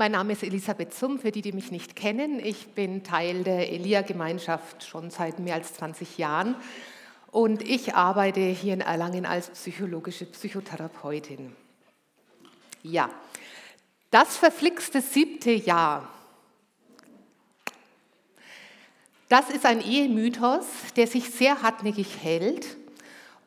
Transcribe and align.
Mein 0.00 0.12
Name 0.12 0.32
ist 0.32 0.42
Elisabeth 0.42 0.94
Summ, 0.94 1.18
für 1.18 1.30
die, 1.30 1.42
die 1.42 1.52
mich 1.52 1.70
nicht 1.70 1.94
kennen. 1.94 2.40
Ich 2.42 2.68
bin 2.68 3.04
Teil 3.04 3.44
der 3.44 3.70
Elia-Gemeinschaft 3.70 4.82
schon 4.82 5.10
seit 5.10 5.38
mehr 5.38 5.56
als 5.56 5.74
20 5.74 6.16
Jahren 6.16 6.56
und 7.30 7.60
ich 7.60 7.94
arbeite 7.94 8.40
hier 8.40 8.72
in 8.72 8.80
Erlangen 8.80 9.26
als 9.26 9.50
psychologische 9.50 10.24
Psychotherapeutin. 10.24 11.54
Ja, 12.82 13.10
das 14.10 14.38
verflixte 14.38 15.02
siebte 15.02 15.50
Jahr. 15.50 16.08
Das 19.28 19.50
ist 19.50 19.66
ein 19.66 19.82
Ehemythos, 19.82 20.64
der 20.96 21.08
sich 21.08 21.28
sehr 21.28 21.60
hartnäckig 21.60 22.22
hält 22.22 22.78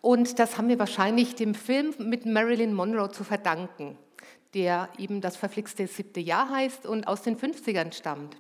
und 0.02 0.38
das 0.38 0.60
haben 0.60 0.70
wir 0.70 0.78
wahrscheinlich 0.78 1.34
dem 1.34 1.56
Film 1.56 1.96
mit 1.98 2.28
Marilyn 2.28 2.76
Monroe 2.76 3.10
zu 3.10 3.24
verdanken 3.24 3.98
der 4.54 4.90
eben 4.98 5.22
das 5.22 5.36
verflixte 5.36 5.88
siebte 5.88 6.20
Jahr 6.20 6.50
heißt 6.50 6.86
und 6.86 7.08
aus 7.08 7.22
den 7.22 7.38
50ern 7.38 7.94
stammt. 7.94 8.38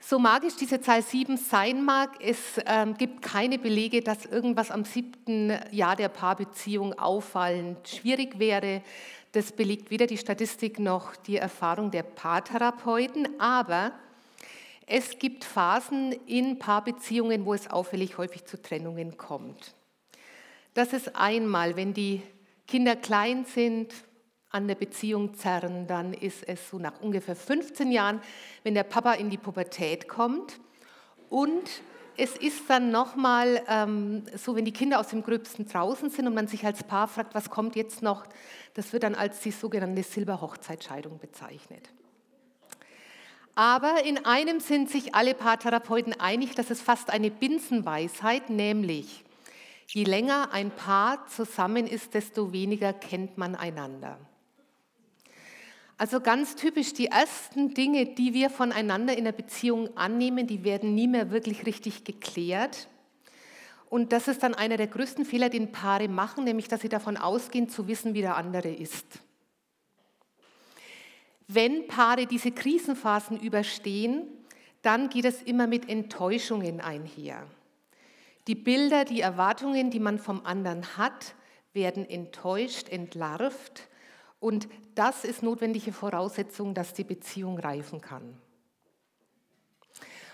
So 0.00 0.18
magisch 0.18 0.56
diese 0.56 0.82
Zahl 0.82 1.02
sieben 1.02 1.38
sein 1.38 1.82
mag, 1.82 2.10
es 2.20 2.58
äh, 2.58 2.86
gibt 2.98 3.22
keine 3.22 3.58
Belege, 3.58 4.02
dass 4.02 4.26
irgendwas 4.26 4.70
am 4.70 4.84
siebten 4.84 5.58
Jahr 5.70 5.96
der 5.96 6.10
Paarbeziehung 6.10 6.92
auffallend 6.98 7.88
schwierig 7.88 8.38
wäre. 8.38 8.82
Das 9.32 9.52
belegt 9.52 9.90
weder 9.90 10.06
die 10.06 10.18
Statistik 10.18 10.78
noch 10.78 11.16
die 11.16 11.38
Erfahrung 11.38 11.90
der 11.90 12.02
Paartherapeuten, 12.02 13.40
aber 13.40 13.92
es 14.86 15.18
gibt 15.18 15.42
Phasen 15.42 16.12
in 16.26 16.58
Paarbeziehungen, 16.58 17.46
wo 17.46 17.54
es 17.54 17.70
auffällig 17.70 18.18
häufig 18.18 18.44
zu 18.44 18.60
Trennungen 18.60 19.16
kommt. 19.16 19.74
Das 20.74 20.92
ist 20.92 21.16
einmal, 21.16 21.76
wenn 21.76 21.94
die 21.94 22.20
Kinder 22.66 22.94
klein 22.94 23.46
sind, 23.46 23.94
an 24.54 24.68
der 24.68 24.76
Beziehung 24.76 25.34
zerren, 25.34 25.86
dann 25.86 26.14
ist 26.14 26.46
es 26.48 26.70
so 26.70 26.78
nach 26.78 27.00
ungefähr 27.00 27.34
15 27.34 27.90
Jahren, 27.90 28.20
wenn 28.62 28.74
der 28.74 28.84
Papa 28.84 29.14
in 29.14 29.28
die 29.28 29.36
Pubertät 29.36 30.08
kommt. 30.08 30.60
Und 31.28 31.82
es 32.16 32.36
ist 32.36 32.62
dann 32.68 32.92
nochmal 32.92 33.62
ähm, 33.68 34.22
so, 34.36 34.54
wenn 34.54 34.64
die 34.64 34.72
Kinder 34.72 35.00
aus 35.00 35.08
dem 35.08 35.24
Gröbsten 35.24 35.66
draußen 35.66 36.08
sind 36.10 36.28
und 36.28 36.34
man 36.34 36.46
sich 36.46 36.64
als 36.64 36.84
Paar 36.84 37.08
fragt, 37.08 37.34
was 37.34 37.50
kommt 37.50 37.74
jetzt 37.74 38.02
noch, 38.02 38.24
das 38.74 38.92
wird 38.92 39.02
dann 39.02 39.16
als 39.16 39.40
die 39.40 39.50
sogenannte 39.50 40.04
Silberhochzeitscheidung 40.04 41.18
bezeichnet. 41.18 41.90
Aber 43.56 44.04
in 44.04 44.24
einem 44.24 44.60
sind 44.60 44.88
sich 44.88 45.14
alle 45.14 45.34
Paartherapeuten 45.34 46.18
einig, 46.20 46.54
dass 46.54 46.70
es 46.70 46.80
fast 46.80 47.10
eine 47.10 47.30
Binsenweisheit, 47.30 48.50
nämlich 48.50 49.24
je 49.88 50.04
länger 50.04 50.52
ein 50.52 50.70
Paar 50.70 51.26
zusammen 51.26 51.86
ist, 51.86 52.14
desto 52.14 52.52
weniger 52.52 52.92
kennt 52.92 53.38
man 53.38 53.56
einander. 53.56 54.18
Also 55.96 56.20
ganz 56.20 56.56
typisch, 56.56 56.92
die 56.92 57.06
ersten 57.06 57.72
Dinge, 57.72 58.06
die 58.06 58.34
wir 58.34 58.50
voneinander 58.50 59.16
in 59.16 59.24
der 59.24 59.32
Beziehung 59.32 59.96
annehmen, 59.96 60.46
die 60.46 60.64
werden 60.64 60.94
nie 60.94 61.06
mehr 61.06 61.30
wirklich 61.30 61.66
richtig 61.66 62.04
geklärt. 62.04 62.88
Und 63.90 64.12
das 64.12 64.26
ist 64.26 64.42
dann 64.42 64.54
einer 64.54 64.76
der 64.76 64.88
größten 64.88 65.24
Fehler, 65.24 65.50
den 65.50 65.70
Paare 65.70 66.08
machen, 66.08 66.44
nämlich 66.44 66.66
dass 66.66 66.80
sie 66.80 66.88
davon 66.88 67.16
ausgehen 67.16 67.68
zu 67.68 67.86
wissen, 67.86 68.14
wie 68.14 68.22
der 68.22 68.36
andere 68.36 68.70
ist. 68.70 69.06
Wenn 71.46 71.86
Paare 71.86 72.26
diese 72.26 72.50
Krisenphasen 72.50 73.38
überstehen, 73.38 74.24
dann 74.82 75.10
geht 75.10 75.26
es 75.26 75.42
immer 75.42 75.68
mit 75.68 75.88
Enttäuschungen 75.88 76.80
einher. 76.80 77.46
Die 78.48 78.56
Bilder, 78.56 79.04
die 79.04 79.20
Erwartungen, 79.20 79.90
die 79.90 80.00
man 80.00 80.18
vom 80.18 80.44
anderen 80.44 80.96
hat, 80.96 81.34
werden 81.72 82.08
enttäuscht, 82.08 82.88
entlarvt 82.88 83.88
und 84.44 84.68
das 84.94 85.24
ist 85.24 85.42
notwendige 85.42 85.90
Voraussetzung, 85.90 86.74
dass 86.74 86.92
die 86.92 87.02
Beziehung 87.02 87.58
reifen 87.58 88.02
kann. 88.02 88.36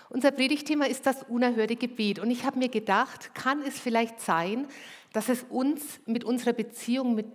Unser 0.09 0.31
Predigtthema 0.31 0.83
ist 0.83 1.05
das 1.05 1.23
unerhörte 1.23 1.77
Gebet. 1.77 2.19
Und 2.19 2.29
ich 2.29 2.43
habe 2.43 2.59
mir 2.59 2.67
gedacht, 2.67 3.33
kann 3.33 3.61
es 3.61 3.79
vielleicht 3.79 4.19
sein, 4.19 4.67
dass 5.13 5.29
es 5.29 5.43
uns 5.43 6.01
mit 6.05 6.25
unserer 6.25 6.51
Beziehung 6.51 7.15
mit 7.15 7.25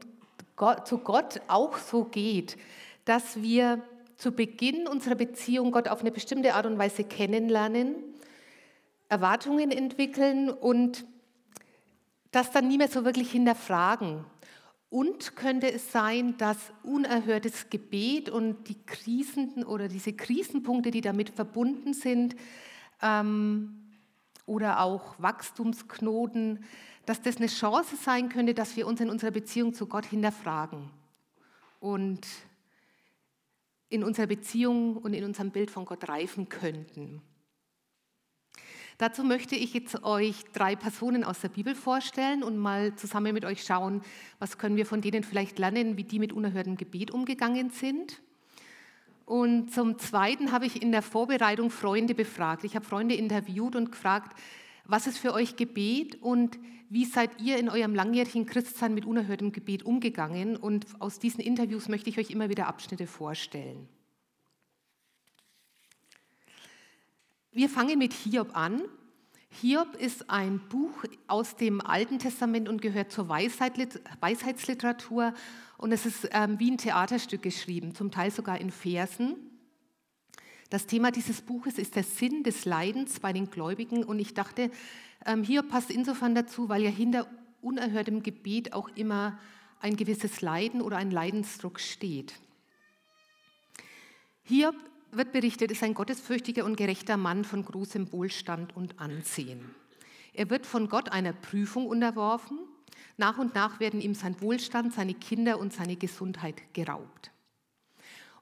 Gott, 0.55 0.87
zu 0.87 0.99
Gott 0.99 1.41
auch 1.49 1.79
so 1.79 2.05
geht, 2.05 2.59
dass 3.07 3.41
wir 3.41 3.83
zu 4.19 4.33
Beginn 4.33 4.87
unserer 4.87 5.15
Beziehung 5.15 5.73
Gott 5.73 5.89
auf 5.89 6.01
eine 6.01 6.11
bestimmte 6.11 6.53
Art 6.53 6.67
und 6.67 6.77
Weise 6.77 7.05
kennenlernen, 7.05 7.95
Erwartungen 9.09 9.71
entwickeln 9.71 10.51
und 10.51 11.07
das 12.33 12.51
dann 12.51 12.69
nie 12.69 12.77
mehr 12.77 12.89
so 12.89 13.07
wirklich 13.07 13.31
hinterfragen, 13.31 14.27
und 14.97 15.37
könnte 15.37 15.71
es 15.71 15.93
sein, 15.93 16.39
dass 16.39 16.73
unerhörtes 16.83 17.69
Gebet 17.69 18.31
und 18.31 18.67
die 18.67 18.83
Krisen 18.87 19.63
oder 19.63 19.89
diese 19.89 20.15
Krisenpunkte, 20.15 20.91
die 20.91 21.03
damit 21.03 21.29
verbunden 21.29 21.93
sind, 21.93 22.35
ähm, 23.03 23.93
oder 24.47 24.81
auch 24.81 25.17
Wachstumsknoten, 25.19 26.65
dass 27.05 27.21
das 27.21 27.37
eine 27.37 27.49
Chance 27.49 27.97
sein 27.97 28.31
könnte, 28.31 28.55
dass 28.55 28.75
wir 28.75 28.87
uns 28.87 28.99
in 29.03 29.11
unserer 29.11 29.33
Beziehung 29.33 29.75
zu 29.75 29.85
Gott 29.85 30.07
hinterfragen 30.07 30.89
und 31.79 32.27
in 33.91 34.03
unserer 34.03 34.29
Beziehung 34.29 34.97
und 34.97 35.13
in 35.13 35.25
unserem 35.25 35.51
Bild 35.51 35.71
von 35.71 35.85
Gott 35.85 36.09
reifen 36.09 36.49
könnten. 36.49 37.21
Dazu 38.99 39.25
möchte 39.25 39.57
ich 39.57 39.75
jetzt 39.75 40.05
euch 40.05 40.45
drei 40.55 40.75
Personen 40.75 41.23
aus 41.23 41.41
der 41.41 41.51
Bibel 41.51 41.75
vorstellen 41.75 42.43
und 42.43 42.57
mal 42.57 42.95
zusammen 42.95 43.35
mit 43.35 43.45
euch 43.45 43.63
schauen, 43.63 44.01
was 44.39 44.57
können 44.57 44.77
wir 44.77 44.87
von 44.87 45.03
denen 45.03 45.23
vielleicht 45.23 45.59
lernen, 45.59 45.99
wie 45.99 46.05
die 46.05 46.19
mit 46.19 46.33
unerhörtem 46.33 46.77
Gebet 46.79 47.11
umgegangen 47.11 47.69
sind. 47.69 48.23
Und 49.27 49.71
zum 49.75 49.99
Zweiten 49.99 50.51
habe 50.51 50.65
ich 50.65 50.81
in 50.81 50.93
der 50.93 51.03
Vorbereitung 51.03 51.71
Freunde 51.71 52.15
befragt. 52.15 52.65
Ich 52.65 52.75
habe 52.75 52.87
Freunde 52.87 53.17
interviewt 53.17 53.77
und 53.77 53.93
gefragt, 53.93 54.39
was 54.87 55.07
ist 55.07 55.19
für 55.19 55.35
euch 55.35 55.57
Gebet 55.57 56.23
und 56.23 56.59
wie 56.89 57.05
seid 57.05 57.43
ihr 57.43 57.59
in 57.59 57.69
eurem 57.69 57.95
langjährigen 57.95 58.47
Christsein 58.47 58.95
mit 58.95 59.05
unerhörtem 59.05 59.53
Gebet 59.53 59.83
umgegangen? 59.83 60.57
Und 60.57 60.87
aus 61.01 61.19
diesen 61.19 61.41
Interviews 61.41 61.89
möchte 61.89 62.09
ich 62.09 62.19
euch 62.19 62.31
immer 62.31 62.49
wieder 62.49 62.69
Abschnitte 62.69 63.09
vorstellen. 63.09 63.89
Wir 67.57 67.69
fangen 67.71 67.99
mit 67.99 68.13
Hiob 68.13 68.55
an. 68.55 68.83
Hiob 69.49 69.95
ist 69.95 70.29
ein 70.29 70.61
Buch 70.69 71.05
aus 71.27 71.57
dem 71.57 71.81
Alten 71.81 72.19
Testament 72.19 72.69
und 72.69 72.83
gehört 72.83 73.11
zur 73.11 73.31
Weisheitsliteratur. 73.31 75.33
Und 75.79 75.91
es 75.91 76.05
ist 76.05 76.29
ähm, 76.33 76.59
wie 76.59 76.73
ein 76.73 76.77
Theaterstück 76.77 77.41
geschrieben, 77.41 77.95
zum 77.95 78.11
Teil 78.11 78.31
sogar 78.31 78.61
in 78.61 78.71
Versen. 78.71 79.37
Das 80.69 80.85
Thema 80.85 81.11
dieses 81.11 81.41
Buches 81.41 81.79
ist 81.79 81.97
der 81.97 82.03
Sinn 82.03 82.43
des 82.43 82.67
Leidens 82.67 83.21
bei 83.21 83.33
den 83.33 83.49
Gläubigen. 83.49 84.05
Und 84.05 84.19
ich 84.19 84.35
dachte, 84.35 84.71
ähm, 85.25 85.43
Hiob 85.43 85.71
passt 85.71 85.91
insofern 85.91 86.35
dazu, 86.35 86.69
weil 86.69 86.83
ja 86.83 86.91
hinter 86.91 87.27
unerhörtem 87.63 88.23
Gebet 88.23 88.75
auch 88.75 88.91
immer 88.97 89.39
ein 89.81 89.97
gewisses 89.97 90.43
Leiden 90.43 90.83
oder 90.83 90.99
ein 90.99 91.11
Leidensdruck 91.11 91.81
steht. 91.81 92.35
Hiob 94.43 94.77
wird 95.13 95.33
berichtet, 95.33 95.71
ist 95.71 95.83
ein 95.83 95.95
gottesfürchtiger 95.95 96.65
und 96.65 96.77
gerechter 96.77 97.17
Mann 97.17 97.45
von 97.45 97.65
großem 97.65 98.13
Wohlstand 98.13 98.77
und 98.77 98.99
Ansehen. 98.99 99.75
Er 100.33 100.51
wird 100.51 100.67
von 100.67 100.89
Gott 100.89 101.11
einer 101.11 101.33
Prüfung 101.33 101.87
unterworfen. 101.87 102.59
Nach 103.17 103.39
und 103.39 103.55
nach 103.55 103.81
werden 103.81 104.01
ihm 104.01 104.15
sein 104.15 104.41
Wohlstand, 104.41 104.93
seine 104.93 105.15
Kinder 105.15 105.59
und 105.59 105.73
seine 105.73 105.97
Gesundheit 105.97 106.75
geraubt. 106.75 107.31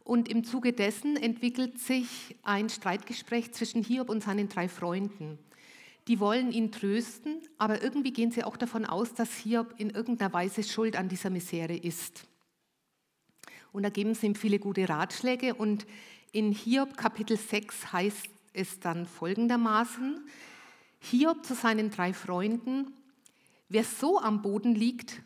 Und 0.03 0.29
im 0.29 0.45
Zuge 0.45 0.73
dessen 0.73 1.17
entwickelt 1.17 1.79
sich 1.79 2.37
ein 2.43 2.69
Streitgespräch 2.69 3.53
zwischen 3.53 3.83
Hiob 3.83 4.11
und 4.11 4.23
seinen 4.23 4.49
drei 4.49 4.69
Freunden. 4.69 5.39
Die 6.09 6.21
wollen 6.21 6.53
ihn 6.53 6.71
trösten, 6.71 7.41
aber 7.57 7.83
irgendwie 7.83 8.13
gehen 8.13 8.31
sie 8.31 8.45
auch 8.45 8.59
davon 8.59 8.85
aus, 8.85 9.15
dass 9.15 9.33
Hiob 9.39 9.75
in 9.79 9.89
irgendeiner 9.89 10.33
Weise 10.33 10.63
schuld 10.63 10.97
an 10.97 11.09
dieser 11.09 11.31
Misere 11.31 11.77
ist. 11.77 12.27
Und 13.73 13.83
da 13.83 13.89
geben 13.89 14.15
sie 14.15 14.27
ihm 14.27 14.35
viele 14.35 14.59
gute 14.59 14.89
Ratschläge 14.89 15.55
und 15.55 15.87
in 16.35 16.51
Hiob 16.51 16.97
Kapitel 16.97 17.37
6 17.37 17.93
heißt 17.93 18.29
es 18.55 18.81
dann 18.81 19.07
folgendermaßen, 19.07 20.27
Hiob 20.99 21.47
zu 21.47 21.55
seinen 21.55 21.91
drei 21.91 22.13
Freunden, 22.13 22.93
wer 23.69 23.85
so 23.85 24.19
am 24.19 24.43
Boden 24.43 24.75
liegt, 24.75 25.23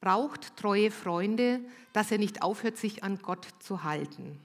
braucht 0.00 0.56
treue 0.56 0.92
Freunde, 0.92 1.60
dass 1.92 2.12
er 2.12 2.18
nicht 2.18 2.40
aufhört, 2.40 2.76
sich 2.76 3.02
an 3.02 3.18
Gott 3.20 3.48
zu 3.58 3.82
halten. 3.82 4.38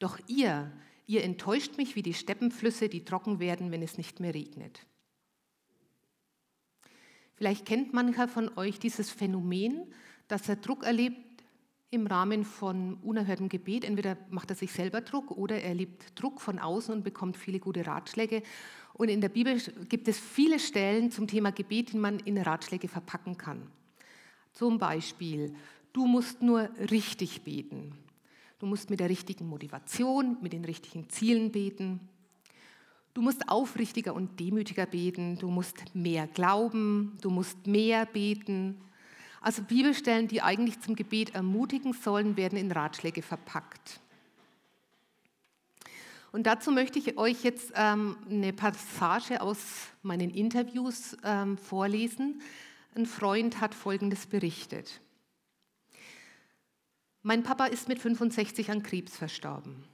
Doch 0.00 0.18
ihr, 0.26 0.70
ihr 1.06 1.24
enttäuscht 1.24 1.78
mich 1.78 1.96
wie 1.96 2.02
die 2.02 2.12
Steppenflüsse, 2.12 2.90
die 2.90 3.06
trocken 3.06 3.38
werden, 3.40 3.70
wenn 3.70 3.82
es 3.82 3.96
nicht 3.96 4.20
mehr 4.20 4.34
regnet. 4.34 4.86
Vielleicht 7.36 7.64
kennt 7.64 7.94
mancher 7.94 8.28
von 8.28 8.54
euch 8.58 8.78
dieses 8.78 9.10
Phänomen, 9.10 9.94
dass 10.28 10.46
er 10.46 10.56
Druck 10.56 10.84
erlebt 10.84 11.33
im 11.94 12.06
Rahmen 12.06 12.44
von 12.44 12.94
unerhörtem 13.02 13.48
Gebet. 13.48 13.84
Entweder 13.84 14.16
macht 14.30 14.50
er 14.50 14.56
sich 14.56 14.72
selber 14.72 15.00
Druck 15.00 15.30
oder 15.30 15.62
er 15.62 15.74
liebt 15.74 16.20
Druck 16.20 16.40
von 16.40 16.58
außen 16.58 16.92
und 16.92 17.04
bekommt 17.04 17.36
viele 17.36 17.60
gute 17.60 17.86
Ratschläge. 17.86 18.42
Und 18.92 19.08
in 19.08 19.20
der 19.20 19.28
Bibel 19.28 19.58
gibt 19.88 20.08
es 20.08 20.18
viele 20.18 20.58
Stellen 20.58 21.10
zum 21.10 21.26
Thema 21.26 21.52
Gebet, 21.52 21.92
die 21.92 21.96
man 21.96 22.18
in 22.20 22.38
Ratschläge 22.38 22.88
verpacken 22.88 23.36
kann. 23.38 23.62
Zum 24.52 24.78
Beispiel, 24.78 25.54
du 25.92 26.06
musst 26.06 26.42
nur 26.42 26.68
richtig 26.90 27.42
beten. 27.42 27.92
Du 28.58 28.66
musst 28.66 28.90
mit 28.90 29.00
der 29.00 29.08
richtigen 29.08 29.48
Motivation, 29.48 30.36
mit 30.40 30.52
den 30.52 30.64
richtigen 30.64 31.08
Zielen 31.08 31.50
beten. 31.50 32.00
Du 33.14 33.22
musst 33.22 33.48
aufrichtiger 33.48 34.14
und 34.14 34.40
demütiger 34.40 34.86
beten. 34.86 35.38
Du 35.38 35.48
musst 35.48 35.94
mehr 35.94 36.26
glauben. 36.26 37.16
Du 37.20 37.30
musst 37.30 37.66
mehr 37.66 38.06
beten. 38.06 38.80
Also 39.44 39.62
Bibelstellen, 39.62 40.26
die 40.26 40.40
eigentlich 40.40 40.80
zum 40.80 40.96
Gebet 40.96 41.34
ermutigen 41.34 41.92
sollen, 41.92 42.38
werden 42.38 42.56
in 42.56 42.72
Ratschläge 42.72 43.20
verpackt. 43.20 44.00
Und 46.32 46.46
dazu 46.46 46.72
möchte 46.72 46.98
ich 46.98 47.18
euch 47.18 47.44
jetzt 47.44 47.70
ähm, 47.74 48.16
eine 48.30 48.54
Passage 48.54 49.42
aus 49.42 49.58
meinen 50.00 50.30
Interviews 50.30 51.14
ähm, 51.22 51.58
vorlesen. 51.58 52.40
Ein 52.94 53.04
Freund 53.04 53.60
hat 53.60 53.74
Folgendes 53.74 54.24
berichtet. 54.24 55.02
Mein 57.20 57.42
Papa 57.42 57.66
ist 57.66 57.86
mit 57.86 57.98
65 57.98 58.70
an 58.70 58.82
Krebs 58.82 59.14
verstorben. 59.14 59.84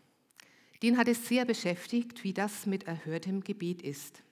Den 0.80 0.96
hat 0.96 1.08
es 1.08 1.26
sehr 1.26 1.44
beschäftigt, 1.44 2.22
wie 2.22 2.32
das 2.32 2.66
mit 2.66 2.84
erhörtem 2.84 3.42
Gebet 3.42 3.82
ist. 3.82 4.22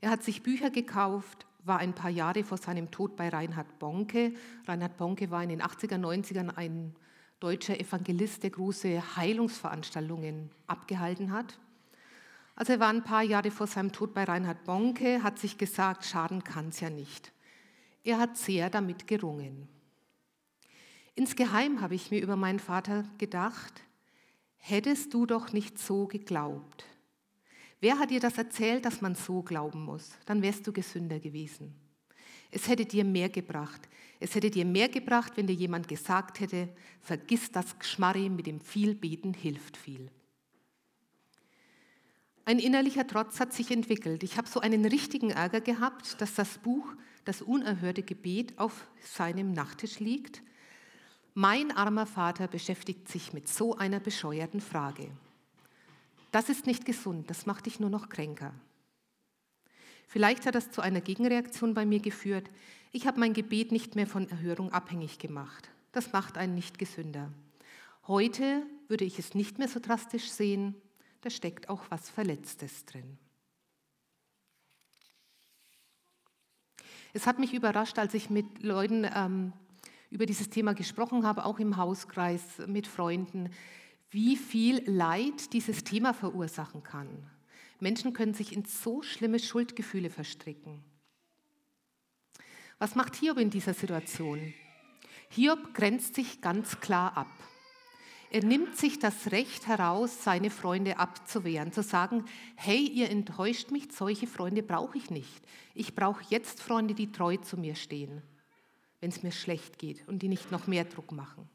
Er 0.00 0.10
hat 0.10 0.22
sich 0.22 0.44
Bücher 0.44 0.70
gekauft, 0.70 1.46
war 1.64 1.78
ein 1.78 1.94
paar 1.94 2.10
Jahre 2.10 2.44
vor 2.44 2.58
seinem 2.58 2.90
Tod 2.90 3.16
bei 3.16 3.28
Reinhard 3.28 3.78
Bonke. 3.78 4.34
Reinhard 4.66 4.96
Bonke 4.96 5.30
war 5.30 5.42
in 5.42 5.50
den 5.50 5.62
80er, 5.62 5.98
90ern 5.98 6.56
ein 6.56 6.94
deutscher 7.40 7.78
Evangelist, 7.78 8.42
der 8.42 8.50
große 8.50 9.16
Heilungsveranstaltungen 9.16 10.50
abgehalten 10.66 11.32
hat. 11.32 11.58
Also 12.54 12.74
er 12.74 12.80
war 12.80 12.88
ein 12.88 13.04
paar 13.04 13.22
Jahre 13.22 13.50
vor 13.50 13.66
seinem 13.66 13.92
Tod 13.92 14.14
bei 14.14 14.24
Reinhard 14.24 14.64
Bonke, 14.64 15.22
hat 15.22 15.38
sich 15.38 15.58
gesagt, 15.58 16.04
schaden 16.04 16.44
kann 16.44 16.68
es 16.68 16.80
ja 16.80 16.90
nicht. 16.90 17.32
Er 18.04 18.18
hat 18.18 18.36
sehr 18.36 18.68
damit 18.68 19.06
gerungen. 19.06 19.68
Insgeheim 21.14 21.80
habe 21.80 21.94
ich 21.94 22.10
mir 22.10 22.22
über 22.22 22.36
meinen 22.36 22.58
Vater 22.58 23.04
gedacht, 23.18 23.82
hättest 24.56 25.12
du 25.14 25.26
doch 25.26 25.52
nicht 25.52 25.78
so 25.78 26.06
geglaubt. 26.06 26.84
Wer 27.82 27.98
hat 27.98 28.10
dir 28.10 28.20
das 28.20 28.38
erzählt, 28.38 28.84
dass 28.84 29.00
man 29.00 29.16
so 29.16 29.42
glauben 29.42 29.82
muss? 29.84 30.12
Dann 30.24 30.40
wärst 30.40 30.64
du 30.64 30.72
gesünder 30.72 31.18
gewesen. 31.18 31.74
Es 32.52 32.68
hätte 32.68 32.86
dir 32.86 33.02
mehr 33.02 33.28
gebracht. 33.28 33.88
Es 34.20 34.36
hätte 34.36 34.52
dir 34.52 34.64
mehr 34.64 34.88
gebracht, 34.88 35.32
wenn 35.34 35.48
dir 35.48 35.54
jemand 35.56 35.88
gesagt 35.88 36.38
hätte, 36.38 36.68
vergiss 37.00 37.50
das 37.50 37.76
Geschmarri 37.76 38.28
mit 38.28 38.46
dem 38.46 38.60
Vielbeten 38.60 39.34
hilft 39.34 39.76
viel. 39.76 40.12
Ein 42.44 42.60
innerlicher 42.60 43.04
Trotz 43.04 43.40
hat 43.40 43.52
sich 43.52 43.72
entwickelt. 43.72 44.22
Ich 44.22 44.36
habe 44.36 44.48
so 44.48 44.60
einen 44.60 44.84
richtigen 44.84 45.30
Ärger 45.30 45.60
gehabt, 45.60 46.20
dass 46.20 46.34
das 46.34 46.58
Buch 46.58 46.86
Das 47.24 47.42
unerhörte 47.42 48.04
Gebet 48.04 48.58
auf 48.60 48.86
seinem 49.00 49.52
Nachttisch 49.52 49.98
liegt. 49.98 50.40
Mein 51.34 51.72
armer 51.72 52.06
Vater 52.06 52.46
beschäftigt 52.46 53.08
sich 53.08 53.32
mit 53.32 53.48
so 53.48 53.76
einer 53.76 53.98
bescheuerten 53.98 54.60
Frage. 54.60 55.10
Das 56.32 56.48
ist 56.48 56.66
nicht 56.66 56.86
gesund, 56.86 57.30
das 57.30 57.46
macht 57.46 57.66
dich 57.66 57.78
nur 57.78 57.90
noch 57.90 58.08
kränker. 58.08 58.54
Vielleicht 60.08 60.46
hat 60.46 60.54
das 60.54 60.70
zu 60.70 60.80
einer 60.80 61.00
Gegenreaktion 61.00 61.74
bei 61.74 61.86
mir 61.86 62.00
geführt. 62.00 62.50
Ich 62.90 63.06
habe 63.06 63.20
mein 63.20 63.34
Gebet 63.34 63.70
nicht 63.70 63.96
mehr 63.96 64.06
von 64.06 64.28
Erhörung 64.28 64.72
abhängig 64.72 65.18
gemacht. 65.18 65.70
Das 65.92 66.12
macht 66.12 66.38
einen 66.38 66.54
nicht 66.54 66.78
gesünder. 66.78 67.30
Heute 68.08 68.62
würde 68.88 69.04
ich 69.04 69.18
es 69.18 69.34
nicht 69.34 69.58
mehr 69.58 69.68
so 69.68 69.78
drastisch 69.78 70.30
sehen. 70.30 70.74
Da 71.20 71.30
steckt 71.30 71.68
auch 71.68 71.84
was 71.90 72.10
Verletztes 72.10 72.84
drin. 72.86 73.18
Es 77.12 77.26
hat 77.26 77.38
mich 77.38 77.52
überrascht, 77.52 77.98
als 77.98 78.14
ich 78.14 78.30
mit 78.30 78.62
Leuten 78.62 79.06
ähm, 79.14 79.52
über 80.10 80.24
dieses 80.24 80.48
Thema 80.48 80.72
gesprochen 80.72 81.26
habe, 81.26 81.44
auch 81.44 81.58
im 81.58 81.76
Hauskreis 81.76 82.42
mit 82.66 82.86
Freunden, 82.86 83.50
wie 84.12 84.36
viel 84.36 84.82
Leid 84.88 85.54
dieses 85.54 85.84
Thema 85.84 86.12
verursachen 86.12 86.82
kann. 86.82 87.08
Menschen 87.80 88.12
können 88.12 88.34
sich 88.34 88.52
in 88.52 88.64
so 88.64 89.02
schlimme 89.02 89.38
Schuldgefühle 89.38 90.10
verstricken. 90.10 90.84
Was 92.78 92.94
macht 92.94 93.16
Hiob 93.16 93.38
in 93.38 93.48
dieser 93.48 93.74
Situation? 93.74 94.52
Hiob 95.30 95.72
grenzt 95.72 96.14
sich 96.14 96.42
ganz 96.42 96.78
klar 96.80 97.16
ab. 97.16 97.32
Er 98.30 98.44
nimmt 98.44 98.76
sich 98.76 98.98
das 98.98 99.30
Recht 99.32 99.66
heraus, 99.66 100.24
seine 100.24 100.50
Freunde 100.50 100.98
abzuwehren, 100.98 101.72
zu 101.72 101.82
sagen, 101.82 102.24
hey, 102.54 102.86
ihr 102.86 103.10
enttäuscht 103.10 103.70
mich, 103.70 103.92
solche 103.92 104.26
Freunde 104.26 104.62
brauche 104.62 104.98
ich 104.98 105.10
nicht. 105.10 105.42
Ich 105.74 105.94
brauche 105.94 106.22
jetzt 106.28 106.60
Freunde, 106.60 106.94
die 106.94 107.12
treu 107.12 107.38
zu 107.38 107.56
mir 107.56 107.74
stehen, 107.74 108.22
wenn 109.00 109.10
es 109.10 109.22
mir 109.22 109.32
schlecht 109.32 109.78
geht 109.78 110.06
und 110.06 110.20
die 110.20 110.28
nicht 110.28 110.50
noch 110.50 110.66
mehr 110.66 110.84
Druck 110.84 111.12
machen. 111.12 111.48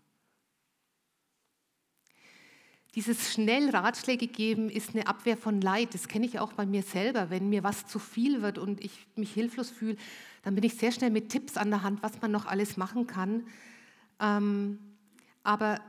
Dieses 2.95 3.33
schnell 3.33 3.69
Ratschläge 3.69 4.27
geben 4.27 4.69
ist 4.69 4.95
eine 4.95 5.07
Abwehr 5.07 5.37
von 5.37 5.61
Leid. 5.61 5.93
Das 5.93 6.07
kenne 6.07 6.25
ich 6.25 6.39
auch 6.39 6.53
bei 6.53 6.65
mir 6.65 6.83
selber. 6.83 7.29
Wenn 7.29 7.49
mir 7.49 7.63
was 7.63 7.85
zu 7.85 7.99
viel 7.99 8.41
wird 8.41 8.57
und 8.57 8.83
ich 8.83 9.05
mich 9.15 9.33
hilflos 9.33 9.69
fühle, 9.69 9.97
dann 10.43 10.55
bin 10.55 10.63
ich 10.63 10.75
sehr 10.75 10.91
schnell 10.91 11.11
mit 11.11 11.29
Tipps 11.29 11.57
an 11.57 11.69
der 11.69 11.83
Hand, 11.83 12.01
was 12.01 12.21
man 12.21 12.31
noch 12.31 12.45
alles 12.45 12.77
machen 12.77 13.05
kann. 13.05 13.45
Ähm, 14.19 14.79
aber 15.43 15.79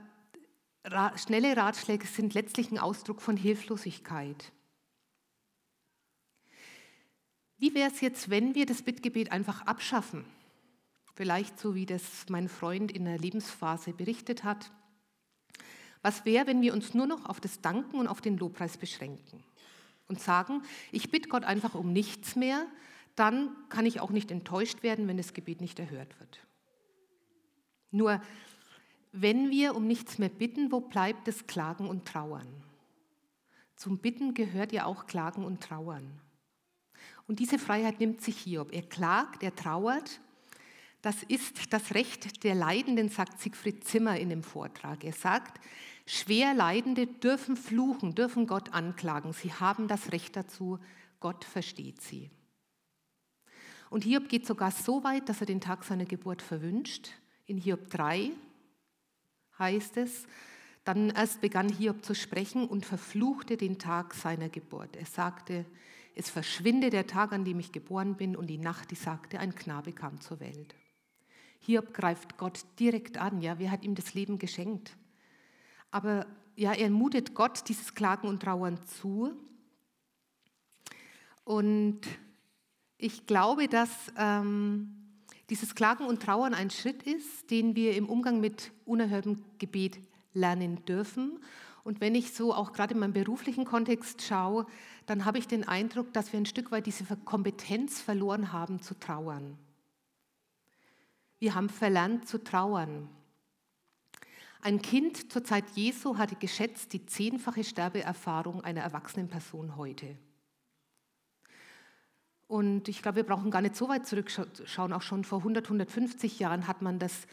ra 0.84 1.16
schnelle 1.16 1.56
Ratschläge 1.56 2.06
sind 2.06 2.34
letztlich 2.34 2.70
ein 2.70 2.78
Ausdruck 2.78 3.22
von 3.22 3.36
Hilflosigkeit. 3.36 4.52
Wie 7.56 7.74
wäre 7.74 7.90
es 7.90 8.00
jetzt, 8.00 8.30
wenn 8.30 8.54
wir 8.54 8.66
das 8.66 8.82
Bittgebet 8.82 9.32
einfach 9.32 9.62
abschaffen? 9.62 10.24
Vielleicht 11.14 11.58
so, 11.58 11.74
wie 11.74 11.86
das 11.86 12.26
mein 12.28 12.48
Freund 12.48 12.92
in 12.92 13.04
der 13.04 13.18
Lebensphase 13.18 13.92
berichtet 13.92 14.44
hat. 14.44 14.70
Was 16.02 16.24
wäre, 16.24 16.46
wenn 16.46 16.62
wir 16.62 16.72
uns 16.72 16.94
nur 16.94 17.06
noch 17.06 17.26
auf 17.26 17.40
das 17.40 17.60
Danken 17.60 17.98
und 17.98 18.08
auf 18.08 18.20
den 18.20 18.38
Lobpreis 18.38 18.76
beschränken 18.76 19.42
und 20.06 20.20
sagen, 20.20 20.62
ich 20.92 21.10
bitte 21.10 21.28
Gott 21.28 21.44
einfach 21.44 21.74
um 21.74 21.92
nichts 21.92 22.36
mehr, 22.36 22.66
dann 23.16 23.50
kann 23.68 23.86
ich 23.86 24.00
auch 24.00 24.10
nicht 24.10 24.30
enttäuscht 24.30 24.82
werden, 24.82 25.08
wenn 25.08 25.16
das 25.16 25.34
Gebet 25.34 25.60
nicht 25.60 25.78
erhört 25.78 26.18
wird. 26.20 26.40
Nur, 27.90 28.20
wenn 29.12 29.50
wir 29.50 29.74
um 29.74 29.86
nichts 29.86 30.18
mehr 30.18 30.28
bitten, 30.28 30.70
wo 30.70 30.80
bleibt 30.80 31.26
das 31.26 31.46
Klagen 31.46 31.88
und 31.88 32.06
Trauern? 32.06 32.46
Zum 33.74 33.98
Bitten 33.98 34.34
gehört 34.34 34.72
ja 34.72 34.84
auch 34.84 35.06
Klagen 35.06 35.44
und 35.44 35.62
Trauern. 35.62 36.20
Und 37.26 37.38
diese 37.38 37.58
Freiheit 37.58 38.00
nimmt 38.00 38.20
sich 38.20 38.38
Hiob. 38.38 38.72
Er 38.72 38.82
klagt, 38.82 39.42
er 39.42 39.54
trauert. 39.54 40.20
Das 41.02 41.22
ist 41.22 41.72
das 41.72 41.94
Recht 41.94 42.42
der 42.44 42.54
Leidenden, 42.54 43.08
sagt 43.08 43.40
Siegfried 43.40 43.84
Zimmer 43.84 44.18
in 44.18 44.30
dem 44.30 44.42
Vortrag. 44.42 45.04
Er 45.04 45.12
sagt, 45.12 45.60
Schwer 46.10 46.54
Leidende 46.54 47.06
dürfen 47.06 47.54
fluchen, 47.54 48.14
dürfen 48.14 48.46
Gott 48.46 48.72
anklagen. 48.72 49.34
Sie 49.34 49.52
haben 49.52 49.88
das 49.88 50.10
Recht 50.10 50.36
dazu. 50.36 50.78
Gott 51.20 51.44
versteht 51.44 52.00
sie. 52.00 52.30
Und 53.90 54.04
Hiob 54.04 54.30
geht 54.30 54.46
sogar 54.46 54.70
so 54.70 55.04
weit, 55.04 55.28
dass 55.28 55.40
er 55.40 55.46
den 55.46 55.60
Tag 55.60 55.84
seiner 55.84 56.06
Geburt 56.06 56.40
verwünscht. 56.40 57.10
In 57.44 57.58
Hiob 57.58 57.90
3 57.90 58.30
heißt 59.58 59.98
es, 59.98 60.26
dann 60.84 61.10
erst 61.10 61.42
begann 61.42 61.68
Hiob 61.68 62.02
zu 62.02 62.14
sprechen 62.14 62.66
und 62.66 62.86
verfluchte 62.86 63.58
den 63.58 63.78
Tag 63.78 64.14
seiner 64.14 64.48
Geburt. 64.48 64.96
Er 64.96 65.04
sagte, 65.04 65.66
es 66.14 66.30
verschwinde 66.30 66.88
der 66.88 67.06
Tag, 67.06 67.32
an 67.32 67.44
dem 67.44 67.60
ich 67.60 67.70
geboren 67.70 68.16
bin, 68.16 68.34
und 68.34 68.46
die 68.46 68.56
Nacht, 68.56 68.90
die 68.90 68.94
sagte, 68.94 69.38
ein 69.38 69.54
Knabe 69.54 69.92
kam 69.92 70.22
zur 70.22 70.40
Welt. 70.40 70.74
Hiob 71.58 71.92
greift 71.92 72.36
Gott 72.38 72.64
direkt 72.78 73.18
an. 73.18 73.40
Ja, 73.40 73.58
wer 73.58 73.70
hat 73.70 73.84
ihm 73.84 73.94
das 73.94 74.14
Leben 74.14 74.38
geschenkt? 74.38 74.96
Aber 75.90 76.26
ja, 76.56 76.72
er 76.72 76.90
mutet 76.90 77.34
Gott 77.34 77.68
dieses 77.68 77.94
Klagen 77.94 78.28
und 78.28 78.42
Trauern 78.42 78.78
zu. 78.86 79.32
Und 81.44 82.00
ich 82.98 83.26
glaube, 83.26 83.68
dass 83.68 83.90
ähm, 84.16 84.94
dieses 85.50 85.74
Klagen 85.74 86.04
und 86.04 86.22
Trauern 86.22 86.52
ein 86.52 86.70
Schritt 86.70 87.04
ist, 87.04 87.50
den 87.50 87.74
wir 87.76 87.96
im 87.96 88.08
Umgang 88.08 88.40
mit 88.40 88.72
unerhörtem 88.84 89.42
Gebet 89.58 89.98
lernen 90.34 90.84
dürfen. 90.84 91.38
Und 91.84 92.00
wenn 92.00 92.14
ich 92.14 92.32
so 92.34 92.52
auch 92.52 92.72
gerade 92.72 92.94
in 92.94 93.00
meinem 93.00 93.14
beruflichen 93.14 93.64
Kontext 93.64 94.20
schaue, 94.22 94.66
dann 95.06 95.24
habe 95.24 95.38
ich 95.38 95.46
den 95.46 95.66
Eindruck, 95.66 96.12
dass 96.12 96.32
wir 96.32 96.40
ein 96.40 96.46
Stück 96.46 96.70
weit 96.70 96.86
diese 96.86 97.04
Kompetenz 97.24 98.00
verloren 98.00 98.52
haben 98.52 98.82
zu 98.82 98.98
trauern. 98.98 99.56
Wir 101.38 101.54
haben 101.54 101.68
verlernt 101.68 102.26
zu 102.26 102.42
trauern. 102.42 103.08
Ein 104.60 104.82
Kind 104.82 105.32
zur 105.32 105.44
Zeit 105.44 105.64
Jesu 105.74 106.18
hatte 106.18 106.34
geschätzt 106.34 106.92
die 106.92 107.06
zehnfache 107.06 107.62
Sterbeerfahrung 107.62 108.64
einer 108.64 108.80
erwachsenen 108.80 109.28
Person 109.28 109.76
heute. 109.76 110.16
Und 112.48 112.88
ich 112.88 113.02
glaube, 113.02 113.16
wir 113.16 113.24
brauchen 113.24 113.50
gar 113.50 113.62
nicht 113.62 113.76
so 113.76 113.88
weit 113.88 114.06
zurückschauen. 114.06 114.92
Auch 114.92 115.02
schon 115.02 115.22
vor 115.22 115.38
100, 115.38 115.66
150 115.66 116.38
Jahren 116.38 116.66
hat 116.66 116.82
man 116.82 116.98
das, 116.98 117.26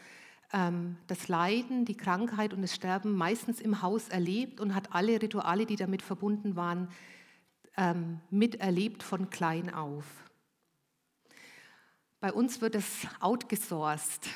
ähm, 0.52 0.98
das 1.08 1.26
Leiden, 1.28 1.84
die 1.84 1.96
Krankheit 1.96 2.52
und 2.52 2.62
das 2.62 2.74
Sterben 2.74 3.16
meistens 3.16 3.60
im 3.60 3.82
Haus 3.82 4.08
erlebt 4.08 4.60
und 4.60 4.74
hat 4.74 4.94
alle 4.94 5.20
Rituale, 5.20 5.66
die 5.66 5.76
damit 5.76 6.02
verbunden 6.02 6.54
waren, 6.54 6.88
ähm, 7.76 8.20
miterlebt 8.30 9.02
von 9.02 9.30
klein 9.30 9.72
auf. 9.72 10.25
Bei 12.20 12.32
uns 12.32 12.60
wird 12.60 12.74
es 12.74 13.06
outgesourced. 13.20 14.28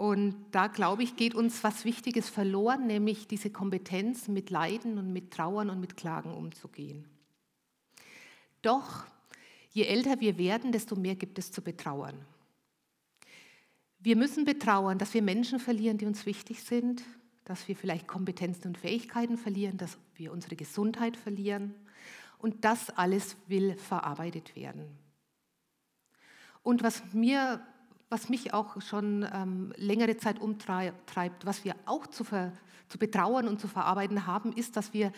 Und 0.00 0.34
da, 0.50 0.66
glaube 0.66 1.02
ich, 1.02 1.16
geht 1.16 1.34
uns 1.34 1.62
was 1.62 1.84
Wichtiges 1.84 2.30
verloren, 2.30 2.86
nämlich 2.86 3.28
diese 3.28 3.50
Kompetenz, 3.50 4.28
mit 4.28 4.48
Leiden 4.48 4.96
und 4.96 5.12
mit 5.12 5.30
Trauern 5.30 5.68
und 5.68 5.78
mit 5.78 5.96
Klagen 5.96 6.32
umzugehen. 6.32 7.06
Doch, 8.62 9.04
je 9.72 9.84
älter 9.84 10.18
wir 10.20 10.38
werden, 10.38 10.72
desto 10.72 10.96
mehr 10.96 11.16
gibt 11.16 11.38
es 11.38 11.52
zu 11.52 11.60
betrauern. 11.62 12.16
Wir 13.98 14.16
müssen 14.16 14.46
betrauern, 14.46 14.96
dass 14.96 15.12
wir 15.12 15.20
Menschen 15.20 15.60
verlieren, 15.60 15.98
die 15.98 16.06
uns 16.06 16.24
wichtig 16.24 16.62
sind, 16.62 17.02
dass 17.44 17.68
wir 17.68 17.76
vielleicht 17.76 18.06
Kompetenzen 18.06 18.68
und 18.68 18.78
Fähigkeiten 18.78 19.36
verlieren, 19.36 19.76
dass 19.76 19.98
wir 20.14 20.32
unsere 20.32 20.56
Gesundheit 20.56 21.16
verlieren. 21.18 21.74
Und 22.38 22.64
das 22.64 22.88
alles 22.88 23.36
will 23.48 23.76
verarbeitet 23.76 24.56
werden. 24.56 24.86
Und 26.62 26.82
was, 26.82 27.02
mir, 27.12 27.60
was 28.08 28.28
mich 28.28 28.52
auch 28.52 28.80
schon 28.82 29.26
ähm, 29.32 29.72
längere 29.76 30.16
Zeit 30.16 30.40
umtreibt, 30.40 31.46
was 31.46 31.64
wir 31.64 31.74
auch 31.86 32.06
zu, 32.06 32.24
ver, 32.24 32.52
zu 32.88 32.98
betrauern 32.98 33.48
und 33.48 33.60
zu 33.60 33.68
verarbeiten 33.68 34.26
haben, 34.26 34.52
ist, 34.52 34.76
dass 34.76 34.92
wir 34.92 35.12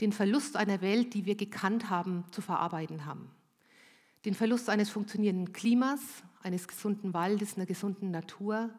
den 0.00 0.12
Verlust 0.12 0.56
einer 0.56 0.80
Welt, 0.80 1.14
die 1.14 1.26
wir 1.26 1.36
gekannt 1.36 1.90
haben, 1.90 2.24
zu 2.30 2.40
verarbeiten 2.40 3.04
haben. 3.06 3.30
Den 4.24 4.34
Verlust 4.34 4.68
eines 4.68 4.90
funktionierenden 4.90 5.52
Klimas, 5.52 6.00
eines 6.42 6.68
gesunden 6.68 7.14
Waldes, 7.14 7.56
einer 7.56 7.66
gesunden 7.66 8.10
Natur. 8.10 8.70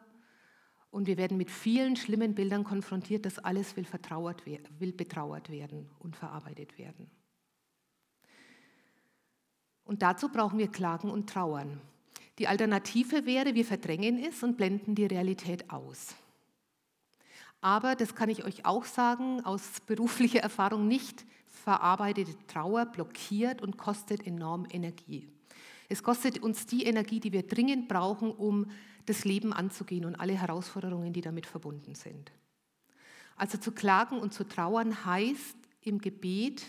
Und 0.90 1.06
wir 1.06 1.16
werden 1.16 1.36
mit 1.36 1.50
vielen 1.50 1.96
schlimmen 1.96 2.34
Bildern 2.34 2.64
konfrontiert, 2.64 3.26
das 3.26 3.38
alles 3.38 3.76
will, 3.76 3.84
vertrauert, 3.84 4.44
will 4.46 4.92
betrauert 4.92 5.50
werden 5.50 5.90
und 5.98 6.16
verarbeitet 6.16 6.78
werden. 6.78 7.10
Und 9.84 10.02
dazu 10.02 10.28
brauchen 10.28 10.58
wir 10.58 10.68
Klagen 10.68 11.10
und 11.10 11.30
Trauern. 11.30 11.80
Die 12.38 12.46
Alternative 12.46 13.26
wäre, 13.26 13.54
wir 13.54 13.64
verdrängen 13.64 14.22
es 14.22 14.42
und 14.42 14.56
blenden 14.56 14.94
die 14.94 15.06
Realität 15.06 15.70
aus. 15.70 16.14
Aber, 17.60 17.96
das 17.96 18.14
kann 18.14 18.28
ich 18.28 18.44
euch 18.44 18.64
auch 18.64 18.84
sagen, 18.84 19.44
aus 19.44 19.80
beruflicher 19.86 20.40
Erfahrung 20.40 20.86
nicht 20.86 21.24
verarbeitete 21.46 22.36
Trauer 22.46 22.86
blockiert 22.86 23.60
und 23.60 23.76
kostet 23.76 24.24
enorm 24.24 24.66
Energie. 24.70 25.28
Es 25.88 26.02
kostet 26.02 26.38
uns 26.38 26.66
die 26.66 26.84
Energie, 26.84 27.18
die 27.18 27.32
wir 27.32 27.42
dringend 27.42 27.88
brauchen, 27.88 28.30
um 28.30 28.66
das 29.06 29.24
Leben 29.24 29.52
anzugehen 29.52 30.04
und 30.04 30.16
alle 30.16 30.34
Herausforderungen, 30.34 31.12
die 31.12 31.22
damit 31.22 31.46
verbunden 31.46 31.94
sind. 31.94 32.30
Also 33.36 33.58
zu 33.58 33.72
klagen 33.72 34.18
und 34.18 34.32
zu 34.32 34.46
trauern 34.46 35.04
heißt 35.04 35.56
im 35.80 35.98
Gebet, 35.98 36.62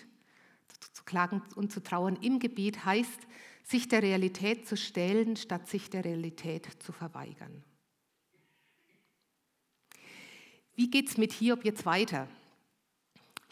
zu 0.93 1.03
klagen 1.03 1.41
und 1.55 1.71
zu 1.71 1.83
trauern 1.83 2.17
im 2.21 2.39
Gebet 2.39 2.85
heißt, 2.85 3.27
sich 3.69 3.87
der 3.87 4.01
Realität 4.01 4.67
zu 4.67 4.75
stellen, 4.75 5.35
statt 5.35 5.67
sich 5.67 5.89
der 5.89 6.05
Realität 6.05 6.67
zu 6.81 6.91
verweigern. 6.91 7.63
Wie 10.75 10.89
geht 10.89 11.09
es 11.09 11.17
mit 11.17 11.33
Hiob 11.33 11.65
jetzt 11.65 11.85
weiter? 11.85 12.27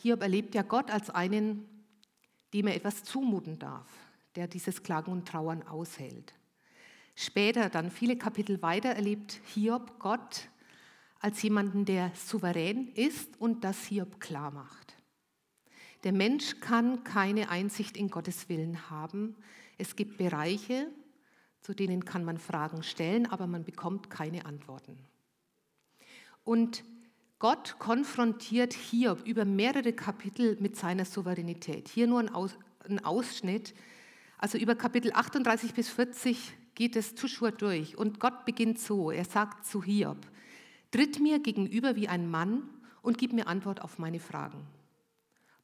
Hiob 0.01 0.21
erlebt 0.21 0.55
ja 0.55 0.61
Gott 0.61 0.89
als 0.89 1.09
einen, 1.09 1.65
dem 2.53 2.67
er 2.67 2.75
etwas 2.75 3.03
zumuten 3.03 3.59
darf 3.59 3.87
der 4.37 4.47
dieses 4.47 4.83
Klagen 4.83 5.11
und 5.11 5.27
Trauern 5.27 5.63
aushält. 5.63 6.33
Später, 7.15 7.69
dann 7.69 7.89
viele 7.89 8.15
Kapitel 8.15 8.61
weiter, 8.61 8.89
erlebt 8.89 9.41
Hiob 9.53 9.99
Gott 9.99 10.47
als 11.19 11.41
jemanden, 11.41 11.83
der 11.83 12.11
souverän 12.13 12.89
ist 12.93 13.41
und 13.41 13.63
das 13.63 13.85
Hiob 13.85 14.19
klar 14.19 14.51
macht. 14.51 14.93
Der 16.03 16.13
Mensch 16.13 16.59
kann 16.59 17.03
keine 17.03 17.49
Einsicht 17.49 17.97
in 17.97 18.11
Gottes 18.11 18.47
Willen 18.47 18.91
haben. 18.91 19.35
Es 19.77 19.95
gibt 19.95 20.17
Bereiche, 20.17 20.87
zu 21.61 21.73
denen 21.73 22.05
kann 22.05 22.23
man 22.23 22.37
Fragen 22.37 22.83
stellen, 22.83 23.25
aber 23.25 23.47
man 23.47 23.63
bekommt 23.63 24.09
keine 24.09 24.45
Antworten. 24.45 24.97
Und 26.43 26.83
Gott 27.39 27.75
konfrontiert 27.77 28.73
Hiob 28.73 29.27
über 29.27 29.45
mehrere 29.45 29.93
Kapitel 29.93 30.57
mit 30.59 30.75
seiner 30.75 31.05
Souveränität. 31.05 31.87
Hier 31.87 32.07
nur 32.07 32.21
ein, 32.21 33.05
Ausschnitt. 33.05 33.75
Also 34.37 34.57
über 34.57 34.75
Kapitel 34.75 35.11
38 35.13 35.73
bis 35.73 35.89
40 35.89 36.53
geht 36.73 36.95
es 36.95 37.15
Tuschur 37.15 37.51
durch 37.51 37.97
und 37.97 38.19
Gott 38.19 38.45
beginnt 38.45 38.79
so. 38.79 39.11
Er 39.11 39.25
sagt 39.25 39.65
zu 39.65 39.83
Hiob, 39.83 40.17
tritt 40.89 41.19
mir 41.19 41.39
gegenüber 41.39 41.95
wie 41.95 42.07
ein 42.07 42.29
Mann 42.29 42.63
und 43.01 43.17
gib 43.17 43.33
mir 43.33 43.47
Antwort 43.47 43.81
auf 43.81 43.99
meine 43.99 44.19
Fragen. 44.19 44.65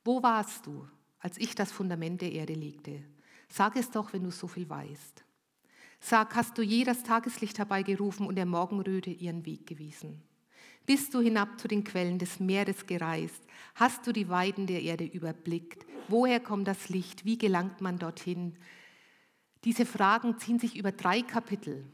Wo 0.03 0.22
warst 0.22 0.65
du, 0.65 0.88
als 1.20 1.38
ich 1.38 1.55
das 1.55 1.72
Fundament 1.72 2.22
der 2.22 2.34
Erde 2.34 2.53
legte? 2.53 3.03
Sag 3.55 3.75
es 3.75 3.91
doch, 3.91 4.13
wenn 4.13 4.24
du 4.24 4.31
so 4.31 4.48
viel 4.48 4.67
weißt. 4.67 5.24
Sag, 6.00 6.36
hast 6.36 6.57
du 6.57 6.63
je 6.63 6.86
das 6.86 7.03
Tageslicht 7.03 7.60
herbeigerufen 7.60 8.25
und 8.25 8.33
der 8.33 8.48
Morgenröte 8.48 9.12
ihren 9.12 9.45
Weg 9.45 9.67
gewiesen? 9.67 10.24
Bist 10.88 11.13
du 11.13 11.22
hinab 11.22 11.60
zu 11.60 11.67
den 11.67 11.83
Quellen 11.83 12.17
des 12.17 12.39
Meeres 12.39 12.88
gereist? 12.88 13.43
Hast 13.75 14.07
du 14.07 14.12
die 14.12 14.27
Weiden 14.27 14.65
der 14.65 14.81
Erde 14.81 15.03
überblickt? 15.03 15.86
Woher 16.07 16.39
kommt 16.39 16.67
das 16.67 16.89
Licht? 16.89 17.25
Wie 17.25 17.38
gelangt 17.38 17.79
man 17.79 18.00
dorthin? 18.00 18.57
Diese 19.65 19.86
Fragen 19.86 20.39
ziehen 20.39 20.57
sich 20.57 20.75
über 20.75 20.91
drei 20.91 21.22
Kapitel. 21.22 21.86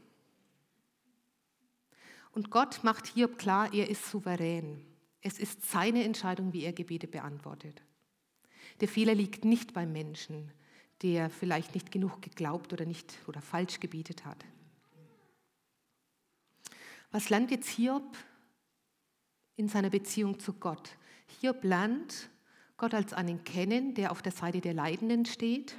Und 2.32 2.48
Gott 2.48 2.82
macht 2.84 3.06
Hiob 3.06 3.36
klar, 3.36 3.70
er 3.74 3.90
ist 3.90 4.10
souverän. 4.10 4.82
Es 5.20 5.38
ist 5.38 5.70
seine 5.70 6.04
Entscheidung, 6.04 6.54
wie 6.54 6.64
er 6.64 6.72
Gebete 6.72 7.06
beantwortet. 7.06 7.82
Der 8.80 8.88
Fehler 8.88 9.14
liegt 9.14 9.44
nicht 9.44 9.74
beim 9.74 9.92
Menschen, 9.92 10.50
der 11.02 11.30
vielleicht 11.30 11.74
nicht 11.74 11.90
genug 11.90 12.20
geglaubt 12.22 12.72
oder 12.72 12.84
nicht 12.84 13.18
oder 13.26 13.40
falsch 13.40 13.80
gebetet 13.80 14.24
hat. 14.24 14.44
Was 17.10 17.28
lernt 17.28 17.50
jetzt 17.50 17.68
Hiob 17.68 18.16
in 19.56 19.68
seiner 19.68 19.90
Beziehung 19.90 20.38
zu 20.38 20.52
Gott? 20.52 20.96
Hiob 21.40 21.64
lernt, 21.64 22.30
Gott 22.76 22.94
als 22.94 23.12
einen 23.12 23.44
kennen, 23.44 23.94
der 23.94 24.12
auf 24.12 24.22
der 24.22 24.32
Seite 24.32 24.60
der 24.60 24.74
Leidenden 24.74 25.26
steht 25.26 25.74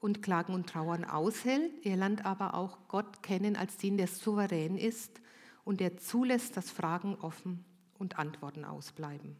und 0.00 0.22
Klagen 0.22 0.54
und 0.54 0.68
Trauern 0.68 1.04
aushält. 1.04 1.84
Er 1.84 1.96
lernt 1.96 2.24
aber 2.24 2.54
auch 2.54 2.78
Gott 2.88 3.22
kennen 3.22 3.56
als 3.56 3.76
den, 3.78 3.96
der 3.96 4.06
souverän 4.06 4.76
ist 4.76 5.20
und 5.64 5.80
der 5.80 5.96
zulässt, 5.96 6.56
dass 6.56 6.70
Fragen 6.70 7.16
offen 7.16 7.64
und 7.98 8.18
Antworten 8.18 8.64
ausbleiben. 8.64 9.36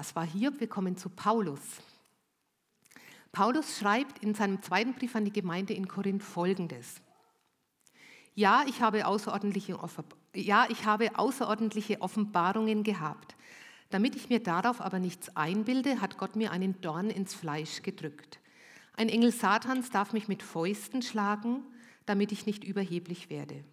Das 0.00 0.16
war 0.16 0.24
hier. 0.24 0.58
Wir 0.58 0.66
kommen 0.66 0.96
zu 0.96 1.10
Paulus. 1.10 1.60
Paulus 3.32 3.78
schreibt 3.78 4.24
in 4.24 4.34
seinem 4.34 4.62
zweiten 4.62 4.94
Brief 4.94 5.14
an 5.14 5.26
die 5.26 5.30
Gemeinde 5.30 5.74
in 5.74 5.88
Korinth 5.88 6.22
Folgendes. 6.22 7.02
Ja, 8.34 8.64
ich 8.66 8.80
habe 8.80 9.06
außerordentliche, 9.06 9.78
ja, 10.34 10.64
ich 10.70 10.86
habe 10.86 11.18
außerordentliche 11.18 12.00
Offenbarungen 12.00 12.82
gehabt. 12.82 13.36
Damit 13.90 14.16
ich 14.16 14.30
mir 14.30 14.42
darauf 14.42 14.80
aber 14.80 15.00
nichts 15.00 15.36
einbilde, 15.36 16.00
hat 16.00 16.16
Gott 16.16 16.34
mir 16.34 16.50
einen 16.50 16.80
Dorn 16.80 17.10
ins 17.10 17.34
Fleisch 17.34 17.82
gedrückt. 17.82 18.40
Ein 18.94 19.10
Engel 19.10 19.32
Satans 19.32 19.90
darf 19.90 20.14
mich 20.14 20.28
mit 20.28 20.42
Fäusten 20.42 21.02
schlagen, 21.02 21.62
damit 22.06 22.32
ich 22.32 22.46
nicht 22.46 22.64
überheblich 22.64 23.28
werde. 23.28 23.64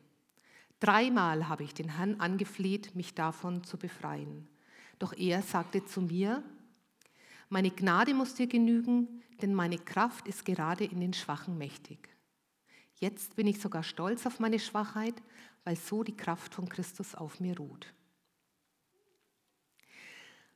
Dreimal 0.82 1.48
habe 1.48 1.64
ich 1.64 1.74
den 1.74 1.88
Herrn 1.88 2.20
angefleht, 2.20 2.96
mich 2.96 3.16
davon 3.16 3.64
zu 3.64 3.78
befreien. 3.78 4.50
Doch 5.00 5.14
er 5.14 5.42
sagte 5.42 5.86
zu 5.86 6.02
mir, 6.02 6.44
meine 7.50 7.72
Gnade 7.72 8.14
muss 8.14 8.34
dir 8.34 8.48
genügen, 8.48 9.24
denn 9.42 9.54
meine 9.54 9.78
Kraft 9.78 10.28
ist 10.28 10.46
gerade 10.46 10.84
in 10.84 11.00
den 11.00 11.14
Schwachen 11.14 11.58
mächtig. 11.58 12.10
Jetzt 13.00 13.36
bin 13.36 13.48
ich 13.48 13.62
sogar 13.62 13.84
stolz 13.84 14.26
auf 14.26 14.40
meine 14.40 14.60
Schwachheit, 14.60 15.16
weil 15.64 15.76
so 15.76 16.04
die 16.04 16.18
Kraft 16.18 16.54
von 16.54 16.68
Christus 16.68 17.14
auf 17.14 17.40
mir 17.40 17.58
ruht. 17.58 17.94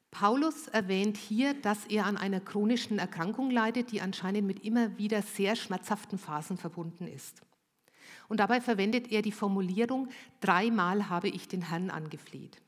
Paulus 0.09 0.67
erwähnt 0.67 1.15
hier, 1.15 1.53
dass 1.53 1.85
er 1.85 2.05
an 2.05 2.17
einer 2.17 2.41
chronischen 2.41 2.99
Erkrankung 2.99 3.49
leidet, 3.49 3.91
die 3.91 4.01
anscheinend 4.01 4.45
mit 4.45 4.65
immer 4.65 4.97
wieder 4.97 5.21
sehr 5.21 5.55
schmerzhaften 5.55 6.19
Phasen 6.19 6.57
verbunden 6.57 7.07
ist. 7.07 7.41
Und 8.27 8.39
dabei 8.39 8.59
verwendet 8.59 9.11
er 9.11 9.21
die 9.21 9.31
Formulierung, 9.31 10.09
dreimal 10.41 11.09
habe 11.09 11.29
ich 11.29 11.47
den 11.47 11.61
Herrn 11.61 11.89
angefleht. 11.89 12.61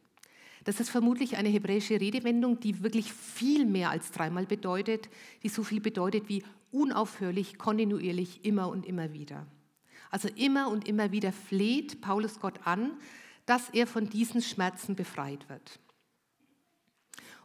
Das 0.63 0.79
ist 0.79 0.89
vermutlich 0.89 1.36
eine 1.36 1.50
hebräische 1.50 2.00
Redewendung, 2.00 2.60
die 2.60 2.84
wirklich 2.84 3.12
viel 3.12 3.65
mehr 3.65 3.89
als 3.89 4.12
dreimal 4.12 4.46
bedeutet, 4.46 5.10
die 5.43 5.50
so 5.50 5.63
viel 5.63 5.82
bedeutet 5.82 6.29
wie 6.29 6.43
unaufhörlich, 6.72 7.58
kontinuierlich, 7.58 8.46
immer 8.46 8.70
und 8.70 8.86
immer 8.86 9.13
wieder. 9.13 9.46
Also 10.10 10.29
immer 10.36 10.70
und 10.70 10.88
immer 10.88 11.12
wieder 11.12 11.34
fleht 11.34 12.01
Paulus 12.01 12.39
Gott 12.39 12.60
an, 12.65 12.91
dass 13.46 13.70
er 13.70 13.88
von 13.88 14.10
diesen 14.10 14.41
Schmerzen 14.41 14.96
befreit 14.96 15.50
wird. 15.50 15.79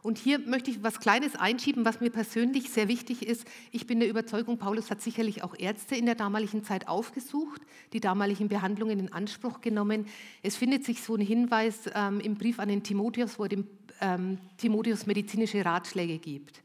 Und 0.01 0.17
hier 0.17 0.39
möchte 0.39 0.71
ich 0.71 0.81
was 0.81 0.99
Kleines 0.99 1.35
einschieben, 1.35 1.83
was 1.85 1.99
mir 1.99 2.09
persönlich 2.09 2.69
sehr 2.69 2.87
wichtig 2.87 3.25
ist. 3.25 3.45
Ich 3.71 3.85
bin 3.85 3.99
der 3.99 4.09
Überzeugung, 4.09 4.57
Paulus 4.57 4.89
hat 4.89 5.01
sicherlich 5.01 5.43
auch 5.43 5.55
Ärzte 5.57 5.95
in 5.95 6.05
der 6.05 6.15
damaligen 6.15 6.63
Zeit 6.63 6.87
aufgesucht, 6.87 7.61
die 7.91 7.99
damaligen 7.99 8.47
Behandlungen 8.47 8.99
in 8.99 9.11
Anspruch 9.11 9.61
genommen. 9.61 10.07
Es 10.41 10.55
findet 10.55 10.85
sich 10.85 11.01
so 11.01 11.15
ein 11.15 11.21
Hinweis 11.21 11.89
ähm, 11.93 12.19
im 12.21 12.35
Brief 12.35 12.59
an 12.59 12.69
den 12.69 12.83
Timotheus, 12.83 13.37
wo 13.39 13.43
er 13.43 13.49
dem 13.49 13.67
ähm, 14.01 14.37
Timotheus 14.57 15.05
medizinische 15.05 15.65
Ratschläge 15.65 16.17
gibt. 16.17 16.61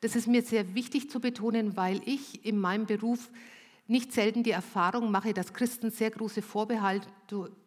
Das 0.00 0.16
ist 0.16 0.26
mir 0.26 0.42
sehr 0.42 0.74
wichtig 0.74 1.10
zu 1.10 1.20
betonen, 1.20 1.76
weil 1.76 2.00
ich 2.06 2.44
in 2.46 2.58
meinem 2.58 2.86
Beruf 2.86 3.30
nicht 3.86 4.12
selten 4.12 4.42
die 4.42 4.52
Erfahrung 4.52 5.10
mache, 5.10 5.34
dass 5.34 5.52
Christen 5.52 5.90
sehr 5.90 6.10
große 6.10 6.42
Vorbehalte, 6.42 7.08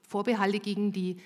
Vorbehalte 0.08 0.60
gegen 0.60 0.92
die 0.92 1.18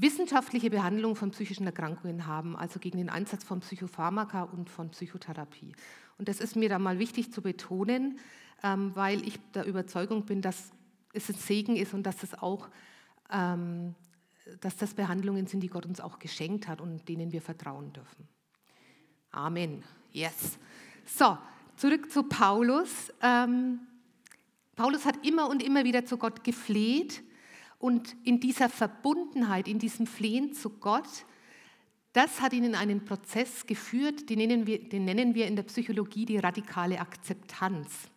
wissenschaftliche 0.00 0.70
Behandlung 0.70 1.16
von 1.16 1.30
psychischen 1.30 1.66
Erkrankungen 1.66 2.26
haben, 2.26 2.56
also 2.56 2.78
gegen 2.78 2.98
den 2.98 3.10
Einsatz 3.10 3.44
von 3.44 3.60
Psychopharmaka 3.60 4.44
und 4.44 4.70
von 4.70 4.90
Psychotherapie. 4.90 5.74
Und 6.18 6.28
das 6.28 6.40
ist 6.40 6.56
mir 6.56 6.68
da 6.68 6.78
mal 6.78 6.98
wichtig 6.98 7.32
zu 7.32 7.42
betonen, 7.42 8.18
ähm, 8.62 8.92
weil 8.94 9.26
ich 9.26 9.38
der 9.54 9.66
Überzeugung 9.66 10.24
bin, 10.24 10.42
dass 10.42 10.72
es 11.12 11.28
ein 11.28 11.34
Segen 11.34 11.76
ist 11.76 11.94
und 11.94 12.04
dass 12.04 12.22
es 12.22 12.34
auch 12.34 12.68
ähm, 13.30 13.94
dass 14.60 14.76
das 14.76 14.94
Behandlungen 14.94 15.46
sind, 15.46 15.60
die 15.60 15.68
Gott 15.68 15.86
uns 15.86 16.00
auch 16.00 16.18
geschenkt 16.18 16.68
hat 16.68 16.80
und 16.80 17.08
denen 17.08 17.32
wir 17.32 17.42
vertrauen 17.42 17.92
dürfen. 17.92 18.28
Amen. 19.30 19.84
Yes. 20.12 20.58
So, 21.06 21.38
zurück 21.76 22.10
zu 22.10 22.24
Paulus. 22.24 23.12
Ähm, 23.22 23.80
Paulus 24.74 25.04
hat 25.04 25.24
immer 25.24 25.48
und 25.48 25.62
immer 25.62 25.84
wieder 25.84 26.04
zu 26.04 26.16
Gott 26.16 26.42
gefleht 26.42 27.22
und 27.80 28.14
in 28.24 28.40
dieser 28.40 28.68
Verbundenheit, 28.68 29.66
in 29.66 29.78
diesem 29.78 30.06
Flehen 30.06 30.52
zu 30.52 30.68
Gott, 30.68 31.24
das 32.12 32.42
hat 32.42 32.52
ihn 32.52 32.64
in 32.64 32.74
einen 32.74 33.04
Prozess 33.06 33.66
geführt, 33.66 34.28
den 34.28 34.38
nennen 34.38 34.66
wir, 34.66 34.86
den 34.86 35.06
nennen 35.06 35.34
wir 35.34 35.46
in 35.46 35.56
der 35.56 35.62
Psychologie 35.62 36.26
die 36.26 36.36
radikale 36.36 37.00
Akzeptanz. 37.00 38.10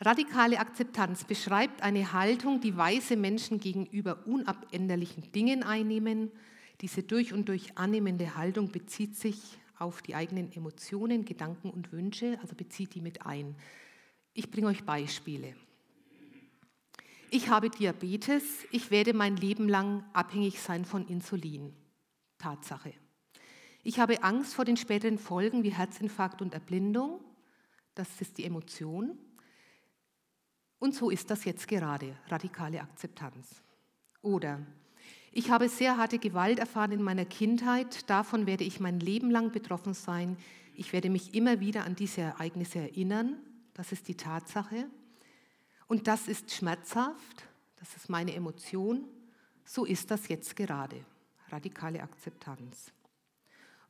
Radikale 0.00 0.58
Akzeptanz 0.58 1.24
beschreibt 1.24 1.82
eine 1.82 2.12
Haltung, 2.12 2.60
die 2.60 2.76
weise 2.76 3.16
Menschen 3.16 3.60
gegenüber 3.60 4.26
unabänderlichen 4.26 5.30
Dingen 5.30 5.62
einnehmen. 5.62 6.32
Diese 6.80 7.04
durch 7.04 7.32
und 7.32 7.48
durch 7.48 7.78
annehmende 7.78 8.34
Haltung 8.36 8.72
bezieht 8.72 9.16
sich 9.16 9.58
auf 9.78 10.02
die 10.02 10.16
eigenen 10.16 10.52
Emotionen, 10.52 11.24
Gedanken 11.24 11.70
und 11.70 11.92
Wünsche, 11.92 12.38
also 12.42 12.56
bezieht 12.56 12.94
die 12.94 13.00
mit 13.00 13.24
ein. 13.24 13.54
Ich 14.34 14.50
bringe 14.50 14.66
euch 14.66 14.84
Beispiele. 14.84 15.54
Ich 17.36 17.50
habe 17.50 17.68
Diabetes, 17.68 18.64
ich 18.70 18.90
werde 18.90 19.12
mein 19.12 19.36
Leben 19.36 19.68
lang 19.68 20.02
abhängig 20.14 20.58
sein 20.58 20.86
von 20.86 21.06
Insulin. 21.06 21.76
Tatsache. 22.38 22.94
Ich 23.82 24.00
habe 24.00 24.22
Angst 24.22 24.54
vor 24.54 24.64
den 24.64 24.78
späteren 24.78 25.18
Folgen 25.18 25.62
wie 25.62 25.68
Herzinfarkt 25.68 26.40
und 26.40 26.54
Erblindung. 26.54 27.20
Das 27.94 28.22
ist 28.22 28.38
die 28.38 28.44
Emotion. 28.44 29.18
Und 30.78 30.94
so 30.94 31.10
ist 31.10 31.30
das 31.30 31.44
jetzt 31.44 31.68
gerade, 31.68 32.16
radikale 32.28 32.80
Akzeptanz. 32.80 33.62
Oder 34.22 34.64
ich 35.30 35.50
habe 35.50 35.68
sehr 35.68 35.98
harte 35.98 36.18
Gewalt 36.18 36.58
erfahren 36.58 36.92
in 36.92 37.02
meiner 37.02 37.26
Kindheit, 37.26 38.08
davon 38.08 38.46
werde 38.46 38.64
ich 38.64 38.80
mein 38.80 38.98
Leben 38.98 39.30
lang 39.30 39.52
betroffen 39.52 39.92
sein. 39.92 40.38
Ich 40.74 40.94
werde 40.94 41.10
mich 41.10 41.34
immer 41.34 41.60
wieder 41.60 41.84
an 41.84 41.96
diese 41.96 42.22
Ereignisse 42.22 42.78
erinnern, 42.78 43.36
das 43.74 43.92
ist 43.92 44.08
die 44.08 44.16
Tatsache. 44.16 44.88
Und 45.86 46.08
das 46.08 46.28
ist 46.28 46.52
schmerzhaft, 46.52 47.44
das 47.76 47.96
ist 47.96 48.08
meine 48.08 48.34
Emotion, 48.34 49.04
so 49.64 49.84
ist 49.84 50.10
das 50.10 50.28
jetzt 50.28 50.56
gerade, 50.56 51.04
radikale 51.50 52.02
Akzeptanz. 52.02 52.92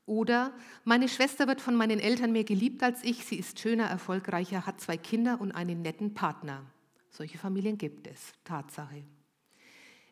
Oder 0.04 0.52
meine 0.84 1.08
Schwester 1.08 1.48
wird 1.48 1.60
von 1.60 1.74
meinen 1.74 1.98
Eltern 1.98 2.32
mehr 2.32 2.44
geliebt 2.44 2.82
als 2.82 3.02
ich, 3.02 3.24
sie 3.24 3.36
ist 3.36 3.58
schöner, 3.58 3.86
erfolgreicher, 3.86 4.64
hat 4.64 4.80
zwei 4.80 4.96
Kinder 4.96 5.40
und 5.40 5.52
einen 5.52 5.82
netten 5.82 6.14
Partner. 6.14 6.64
Solche 7.10 7.38
Familien 7.38 7.76
gibt 7.76 8.06
es, 8.06 8.32
Tatsache. 8.44 9.02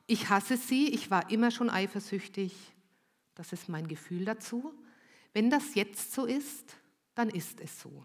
Ich 0.06 0.28
hasse 0.28 0.56
sie, 0.56 0.88
ich 0.88 1.10
war 1.10 1.30
immer 1.30 1.50
schon 1.50 1.70
eifersüchtig, 1.70 2.54
das 3.34 3.52
ist 3.52 3.68
mein 3.68 3.88
Gefühl 3.88 4.24
dazu. 4.24 4.74
Wenn 5.32 5.48
das 5.48 5.74
jetzt 5.74 6.12
so 6.12 6.24
ist, 6.24 6.76
dann 7.14 7.30
ist 7.30 7.60
es 7.60 7.80
so. 7.80 8.04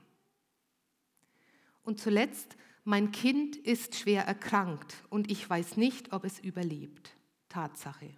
Und 1.83 2.00
zuletzt, 2.00 2.55
mein 2.89 3.12
Kind 3.12 3.55
ist 3.55 3.96
schwer 3.96 4.25
erkrankt 4.25 4.96
und 5.12 5.29
ich 5.29 5.48
weiß 5.48 5.77
nicht, 5.77 6.12
ob 6.12 6.25
es 6.25 6.39
überlebt. 6.39 7.15
Tatsache. 7.48 8.10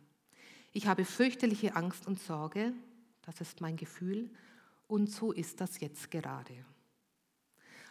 Ich 0.72 0.88
habe 0.88 1.04
fürchterliche 1.04 1.76
Angst 1.76 2.08
und 2.08 2.22
Sorge, 2.22 2.72
das 3.22 3.42
ist 3.42 3.60
mein 3.60 3.76
Gefühl, 3.76 4.30
und 4.88 5.12
so 5.12 5.34
ist 5.34 5.60
das 5.60 5.82
jetzt 5.82 6.10
gerade. 6.10 6.54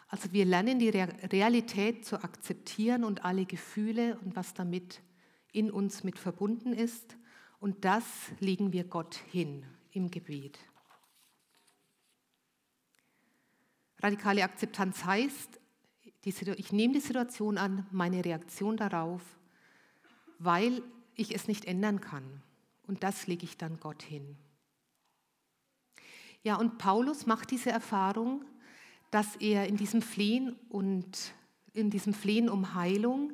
Also 0.09 0.33
wir 0.33 0.47
lernen 0.47 0.79
die 0.79 0.89
Realität 0.89 2.07
zu 2.07 2.25
akzeptieren 2.25 3.05
und 3.05 3.27
alle 3.27 3.45
Gefühle 3.45 4.19
und 4.25 4.35
was 4.35 4.55
damit 4.55 5.03
in 5.53 5.71
uns 5.71 6.03
mit 6.03 6.19
verbunden 6.19 6.73
ist. 6.73 7.15
Und 7.59 7.85
das 7.85 8.07
legen 8.39 8.73
wir 8.73 8.85
Gott 8.85 9.17
hin 9.31 9.67
im 9.93 10.11
Gebet. 10.11 10.59
Radikale 13.99 14.45
Akzeptanz 14.45 15.05
heißt, 15.05 15.60
ich 16.25 16.73
nehme 16.73 16.95
die 16.95 17.01
Situation 17.01 17.59
an, 17.59 17.87
meine 17.91 18.25
Reaktion 18.25 18.77
darauf, 18.77 19.23
weil 20.39 20.83
ich 21.15 21.35
es 21.35 21.49
nicht 21.49 21.65
ändern 21.65 22.01
kann. 22.01 22.43
Und 22.87 23.03
das 23.03 23.27
lege 23.27 23.45
ich 23.45 23.57
dann 23.57 23.79
Gott 23.81 24.03
hin. 24.03 24.37
Ja, 26.43 26.57
und 26.57 26.79
Paulus 26.79 27.27
macht 27.27 27.51
diese 27.51 27.71
Erfahrung 27.71 28.45
dass 29.11 29.37
er 29.37 29.67
in 29.67 29.77
diesem 29.77 30.03
Flehen 30.03 30.57
und 30.69 31.35
in 31.73 31.91
diesem 31.91 32.15
Flehen 32.15 32.49
um 32.49 32.75
Heilung 32.75 33.33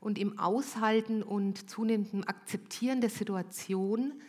und 0.00 0.18
im 0.18 0.38
Aushalten 0.38 1.22
und 1.22 1.68
zunehmendem 1.68 2.24
Akzeptieren 2.24 3.00
der 3.00 3.10
Situation 3.10 4.20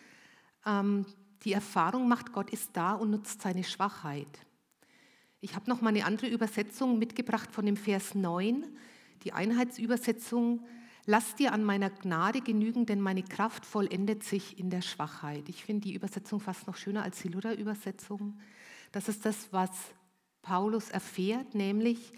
ähm, 0.66 1.06
die 1.44 1.54
Erfahrung 1.54 2.08
macht, 2.08 2.32
Gott 2.32 2.50
ist 2.50 2.72
da 2.74 2.94
und 2.94 3.12
nutzt 3.12 3.42
seine 3.42 3.64
Schwachheit. 3.64 4.45
Ich 5.42 5.56
habe 5.56 5.70
noch 5.70 5.82
mal 5.82 5.90
eine 5.90 6.06
andere 6.06 6.28
Übersetzung 6.28 6.98
mitgebracht 6.98 7.52
von 7.52 7.66
dem 7.66 7.78
Vers 7.78 8.16
9, 8.16 8.66
die 9.24 9.34
Einheitsübersetzung. 9.34 10.66
Lass 11.06 11.36
dir 11.36 11.54
an 11.54 11.64
meiner 11.64 11.90
Gnade 11.90 12.42
genügen, 12.42 12.86
denn 12.86 13.00
meine 13.00 13.24
Kraft 13.24 13.66
vollendet 13.66 14.24
sich 14.24 14.58
in 14.58 14.70
der 14.70 14.82
Schwachheit. 14.82 15.50
Ich 15.50 15.64
finde 15.64 15.88
die 15.88 15.94
Übersetzung 15.94 16.40
fast 16.40 16.66
noch 16.68 16.78
schöner 16.78 17.04
als 17.04 17.22
die 17.22 17.28
Luther-Übersetzung. 17.28 18.40
Das 18.92 19.08
ist 19.08 19.26
das, 19.26 19.52
was 19.52 19.70
Paulus 20.42 20.90
erfährt, 20.90 21.54
nämlich 21.54 22.14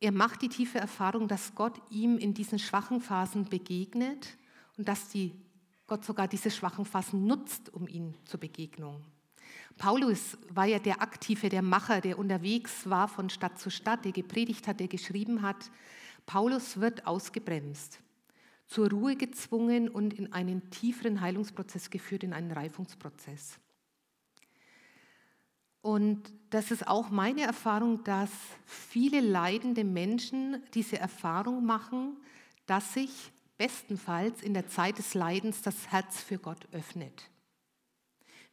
er 0.00 0.12
macht 0.12 0.42
die 0.42 0.48
tiefe 0.48 0.78
Erfahrung, 0.78 1.28
dass 1.28 1.54
Gott 1.54 1.80
ihm 1.88 2.18
in 2.18 2.34
diesen 2.34 2.58
schwachen 2.58 3.00
Phasen 3.00 3.48
begegnet 3.48 4.36
und 4.76 4.86
dass 4.86 5.08
die, 5.08 5.32
Gott 5.86 6.04
sogar 6.04 6.28
diese 6.28 6.50
schwachen 6.50 6.84
Phasen 6.84 7.26
nutzt, 7.26 7.72
um 7.72 7.88
ihn 7.88 8.14
zur 8.24 8.40
Begegnung. 8.40 9.02
Paulus 9.76 10.38
war 10.50 10.66
ja 10.66 10.78
der 10.78 11.02
Aktive, 11.02 11.48
der 11.48 11.62
Macher, 11.62 12.00
der 12.00 12.18
unterwegs 12.18 12.88
war 12.88 13.08
von 13.08 13.28
Stadt 13.28 13.58
zu 13.58 13.70
Stadt, 13.70 14.04
der 14.04 14.12
gepredigt 14.12 14.68
hat, 14.68 14.80
der 14.80 14.88
geschrieben 14.88 15.42
hat. 15.42 15.70
Paulus 16.26 16.80
wird 16.80 17.06
ausgebremst, 17.06 18.00
zur 18.66 18.90
Ruhe 18.90 19.16
gezwungen 19.16 19.88
und 19.88 20.14
in 20.14 20.32
einen 20.32 20.70
tieferen 20.70 21.20
Heilungsprozess 21.20 21.90
geführt, 21.90 22.22
in 22.22 22.32
einen 22.32 22.52
Reifungsprozess. 22.52 23.58
Und 25.82 26.32
das 26.48 26.70
ist 26.70 26.88
auch 26.88 27.10
meine 27.10 27.42
Erfahrung, 27.42 28.02
dass 28.04 28.30
viele 28.64 29.20
leidende 29.20 29.84
Menschen 29.84 30.62
diese 30.72 30.98
Erfahrung 30.98 31.66
machen, 31.66 32.16
dass 32.64 32.94
sich 32.94 33.32
bestenfalls 33.58 34.42
in 34.42 34.54
der 34.54 34.66
Zeit 34.66 34.96
des 34.96 35.12
Leidens 35.12 35.60
das 35.60 35.88
Herz 35.88 36.22
für 36.22 36.38
Gott 36.38 36.66
öffnet. 36.72 37.30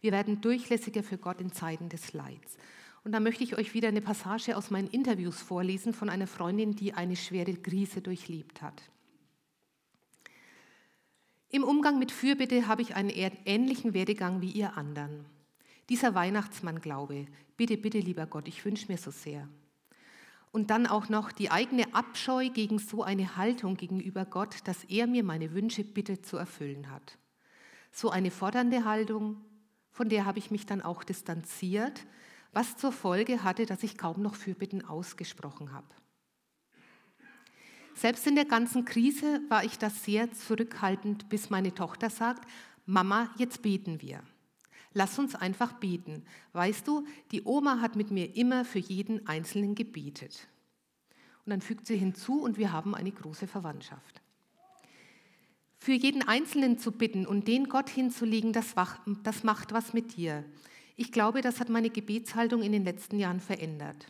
Wir 0.02 0.12
werden 0.12 0.42
durchlässiger 0.42 1.04
für 1.04 1.18
Gott 1.18 1.40
in 1.40 1.54
Zeiten 1.54 1.90
des 1.90 2.14
Leids. 2.14 2.58
Und 3.04 3.14
da 3.14 3.20
möchte 3.20 3.44
ich 3.44 3.58
euch 3.58 3.74
wieder 3.74 3.88
eine 3.88 4.02
Passage 4.02 4.58
aus 4.58 4.70
meinen 4.70 4.90
Interviews 4.90 5.42
vorlesen 5.42 5.94
von 5.94 6.10
einer 6.10 6.28
Freundin, 6.28 6.76
die 6.76 6.94
eine 6.94 7.16
schwere 7.16 7.54
Krise 7.54 8.02
durchlebt 8.02 8.62
hat. 8.62 8.82
Im 11.50 11.64
Umgang 11.64 12.00
mit 12.00 12.12
Fürbitte 12.12 12.68
habe 12.68 12.82
ich 12.82 12.96
einen 12.96 13.10
ähnlichen 13.10 13.94
Werdegang 13.94 14.42
wie 14.42 14.52
ihr 14.52 14.78
anderen. 14.78 15.26
Dieser 15.90 16.16
Weihnachtsmann-Glaube, 16.16 17.26
bitte, 17.58 17.78
bitte, 17.78 18.00
lieber 18.00 18.26
Gott, 18.26 18.48
ich 18.48 18.64
wünsche 18.64 18.90
mir 18.90 18.98
so 18.98 19.12
sehr. 19.12 19.50
Und 20.52 20.70
dann 20.70 20.88
auch 20.88 21.10
noch 21.10 21.32
die 21.32 21.52
eigene 21.52 21.94
Abscheu 21.94 22.50
gegen 22.50 22.80
so 22.80 23.04
eine 23.04 23.36
Haltung 23.36 23.76
gegenüber 23.76 24.26
Gott, 24.26 24.58
dass 24.66 24.84
er 24.86 25.08
mir 25.08 25.24
meine 25.24 25.54
Wünsche 25.54 25.84
bitte 25.84 26.22
zu 26.22 26.38
erfüllen 26.38 26.90
hat. 26.90 27.18
So 27.92 28.10
eine 28.10 28.32
fordernde 28.32 28.86
Haltung, 28.86 29.44
von 29.92 30.10
der 30.10 30.26
habe 30.26 30.40
ich 30.40 30.52
mich 30.52 30.66
dann 30.66 30.82
auch 30.82 31.04
distanziert, 31.04 32.06
was 32.54 32.78
zur 32.78 32.92
Folge 32.92 33.44
hatte, 33.44 33.66
dass 33.66 33.84
ich 33.84 33.98
kaum 33.98 34.22
noch 34.22 34.36
Fürbitten 34.36 34.86
ausgesprochen 34.86 35.72
habe. 35.72 35.88
Selbst 37.94 38.26
in 38.26 38.36
der 38.36 38.46
ganzen 38.46 38.86
Krise 38.86 39.42
war 39.50 39.64
ich 39.64 39.78
da 39.78 39.90
sehr 39.90 40.32
zurückhaltend, 40.32 41.30
bis 41.30 41.50
meine 41.50 41.74
Tochter 41.74 42.10
sagt, 42.10 42.50
Mama, 42.86 43.30
jetzt 43.38 43.62
beten 43.62 44.02
wir. 44.02 44.24
Lass 44.94 45.20
uns 45.20 45.36
einfach 45.36 45.74
beten. 45.74 46.26
Weißt 46.54 46.88
du, 46.88 47.06
die 47.32 47.44
Oma 47.44 47.80
hat 47.80 47.96
mit 47.96 48.12
mir 48.12 48.36
immer 48.36 48.66
für 48.66 48.80
jeden 48.80 49.28
Einzelnen 49.28 49.76
gebetet. 49.76 50.48
Und 51.46 51.52
dann 51.52 51.62
fügt 51.62 51.88
sie 51.88 51.98
hinzu 51.98 52.42
und 52.42 52.58
wir 52.58 52.72
haben 52.72 52.96
eine 52.96 53.12
große 53.12 53.48
Verwandtschaft. 53.48 54.21
Für 55.84 55.94
jeden 55.94 56.22
Einzelnen 56.22 56.78
zu 56.78 56.92
bitten 56.92 57.26
und 57.26 57.48
den 57.48 57.68
Gott 57.68 57.90
hinzulegen, 57.90 58.54
das, 58.54 58.76
das 59.24 59.44
macht 59.44 59.74
was 59.74 59.94
mit 59.94 60.16
dir. 60.16 60.46
Ich 60.96 61.12
glaube, 61.12 61.42
das 61.42 61.60
hat 61.60 61.70
meine 61.70 61.90
Gebetshaltung 61.90 62.62
in 62.62 62.72
den 62.72 62.84
letzten 62.84 63.18
Jahren 63.18 63.40
verändert. 63.40 64.06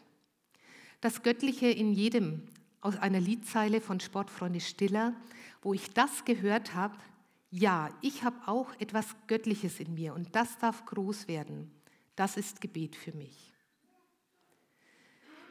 Das 1.00 1.24
Göttliche 1.24 1.68
in 1.68 1.94
jedem 1.94 2.42
aus 2.82 2.98
einer 2.98 3.22
Liedzeile 3.22 3.80
von 3.80 4.02
Sportfreunde 4.02 4.60
Stiller, 4.60 5.16
wo 5.62 5.74
ich 5.74 5.92
das 5.92 6.26
gehört 6.26 6.76
habe, 6.76 6.98
ja, 7.52 7.90
ich 8.02 8.26
habe 8.26 8.36
auch 8.48 8.68
etwas 8.80 9.16
Göttliches 9.28 9.80
in 9.80 9.94
mir 9.94 10.14
und 10.14 10.36
das 10.36 10.58
darf 10.58 10.86
groß 10.86 11.30
werden. 11.30 11.72
Das 12.18 12.36
ist 12.36 12.60
Gebet 12.60 12.98
für 12.98 13.14
mich. 13.14 13.54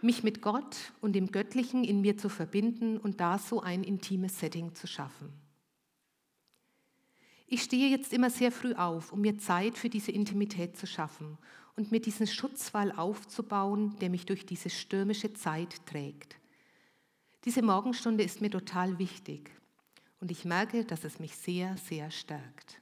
Mich 0.03 0.23
mit 0.23 0.43
Gott 0.43 0.93
und 1.01 1.15
dem 1.15 1.33
Göttlichen 1.33 1.83
in 1.83 2.03
mir 2.03 2.19
zu 2.19 2.29
verbinden 2.29 2.99
und 2.99 3.21
da 3.21 3.39
so 3.39 3.63
ein 3.63 3.83
intimes 3.85 4.39
Setting 4.39 4.75
zu 4.75 4.87
schaffen. 4.87 5.40
Ich 7.53 7.65
stehe 7.65 7.89
jetzt 7.89 8.13
immer 8.13 8.31
sehr 8.31 8.53
früh 8.53 8.75
auf, 8.75 9.13
um 9.13 9.23
mir 9.23 9.37
Zeit 9.37 9.77
für 9.77 9.89
diese 9.89 10.13
Intimität 10.13 10.77
zu 10.77 10.87
schaffen 10.87 11.37
und 11.75 11.91
mir 11.91 12.01
diesen 12.01 12.29
Schutzwall 12.29 12.93
aufzubauen, 12.93 13.97
der 13.99 14.09
mich 14.09 14.25
durch 14.25 14.47
diese 14.47 14.71
stürmische 14.71 15.33
Zeit 15.33 15.85
trägt. 15.85 16.37
Diese 17.45 17.63
Morgenstunde 17.63 18.23
ist 18.23 18.41
mir 18.41 18.51
total 18.51 19.01
wichtig 19.01 19.51
und 20.21 20.31
ich 20.31 20.45
merke, 20.45 20.85
dass 20.85 21.03
es 21.03 21.19
mich 21.19 21.35
sehr, 21.35 21.77
sehr 21.77 22.13
stärkt. 22.13 22.81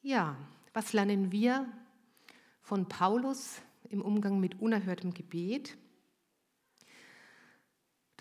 Ja, 0.00 0.38
was 0.72 0.94
lernen 0.94 1.32
wir 1.32 1.70
von 2.62 2.88
Paulus 2.88 3.60
im 3.90 4.00
Umgang 4.00 4.40
mit 4.40 4.58
unerhörtem 4.58 5.12
Gebet? 5.12 5.76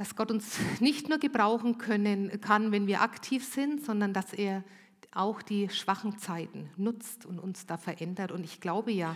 Dass 0.02 0.16
Gott 0.16 0.32
uns 0.32 0.58
nicht 0.80 1.10
nur 1.10 1.20
gebrauchen 1.20 1.78
können 1.78 2.42
kann, 2.42 2.72
wenn 2.72 2.88
wir 2.88 3.02
aktiv 3.02 3.46
sind, 3.46 3.86
sondern 3.86 4.14
dass 4.14 4.34
er 4.34 4.64
auch 5.12 5.44
die 5.44 5.70
schwachen 5.70 6.18
Zeiten 6.18 6.72
nutzt 6.76 7.24
und 7.24 7.38
uns 7.38 7.68
da 7.68 7.78
verändert. 7.78 8.32
Und 8.32 8.44
ich 8.44 8.60
glaube 8.60 8.92
ja, 8.92 9.16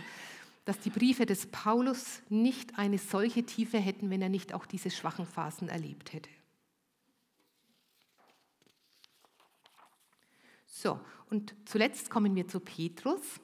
dass 0.64 0.78
die 0.78 0.90
Briefe 0.90 1.26
des 1.26 1.46
Paulus 1.46 2.22
nicht 2.28 2.78
eine 2.78 2.98
solche 2.98 3.42
Tiefe 3.42 3.78
hätten, 3.78 4.10
wenn 4.10 4.22
er 4.22 4.28
nicht 4.28 4.54
auch 4.54 4.64
diese 4.64 4.92
schwachen 4.92 5.26
Phasen 5.26 5.68
erlebt 5.68 6.12
hätte. 6.12 6.30
So, 10.66 11.00
und 11.30 11.52
zuletzt 11.64 12.10
kommen 12.10 12.36
wir 12.36 12.46
zu 12.46 12.60
Petrus. 12.60 13.40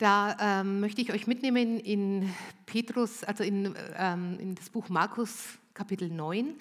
Da 0.00 0.34
ähm, 0.40 0.80
möchte 0.80 1.02
ich 1.02 1.12
euch 1.12 1.26
mitnehmen 1.26 1.78
in 1.78 2.32
Petrus, 2.64 3.22
also 3.22 3.44
in, 3.44 3.74
ähm, 3.98 4.38
in 4.40 4.54
das 4.54 4.70
Buch 4.70 4.88
Markus 4.88 5.58
Kapitel 5.74 6.08
9. 6.08 6.54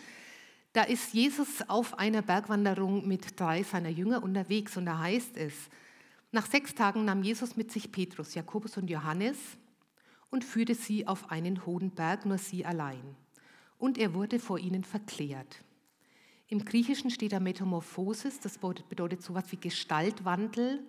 Da 0.73 0.83
ist 0.83 1.13
Jesus 1.13 1.61
auf 1.69 1.97
einer 1.97 2.21
Bergwanderung 2.21 3.07
mit 3.07 3.39
drei 3.39 3.63
seiner 3.63 3.87
Jünger 3.87 4.23
unterwegs 4.23 4.75
und 4.75 4.87
da 4.87 4.99
heißt 4.99 5.37
es, 5.37 5.53
nach 6.33 6.47
sechs 6.47 6.75
Tagen 6.75 7.05
nahm 7.05 7.23
Jesus 7.23 7.55
mit 7.55 7.71
sich 7.71 7.93
Petrus, 7.93 8.35
Jakobus 8.35 8.75
und 8.75 8.89
Johannes 8.89 9.37
und 10.29 10.43
führte 10.43 10.75
sie 10.75 11.07
auf 11.07 11.31
einen 11.31 11.65
hohen 11.65 11.91
Berg, 11.91 12.25
nur 12.25 12.39
sie 12.39 12.65
allein. 12.65 13.15
Und 13.77 13.97
er 13.97 14.13
wurde 14.13 14.39
vor 14.39 14.59
ihnen 14.59 14.83
verklärt. 14.83 15.63
Im 16.49 16.65
Griechischen 16.65 17.09
steht 17.09 17.31
da 17.31 17.39
Metamorphosis, 17.39 18.41
das 18.41 18.57
bedeutet 18.57 19.23
so 19.23 19.33
etwas 19.33 19.49
wie 19.53 19.61
Gestaltwandel. 19.61 20.85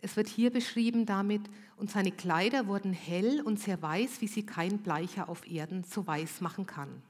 Es 0.00 0.16
wird 0.16 0.28
hier 0.28 0.50
beschrieben 0.50 1.06
damit, 1.06 1.42
und 1.76 1.90
seine 1.90 2.12
Kleider 2.12 2.66
wurden 2.66 2.92
hell 2.92 3.40
und 3.40 3.60
sehr 3.60 3.80
weiß, 3.80 4.20
wie 4.20 4.28
sie 4.28 4.44
kein 4.44 4.78
Bleicher 4.78 5.28
auf 5.28 5.48
Erden 5.48 5.84
so 5.84 6.06
weiß 6.06 6.40
machen 6.40 6.66
kann. 6.66 7.02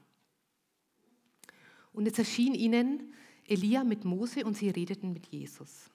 Und 1.91 2.07
es 2.07 2.17
erschien 2.17 2.53
ihnen 2.53 3.13
Elia 3.45 3.83
mit 3.83 4.05
Mose 4.05 4.45
und 4.45 4.55
sie 4.55 4.69
redeten 4.69 5.11
mit 5.11 5.27
Jesus. 5.27 5.89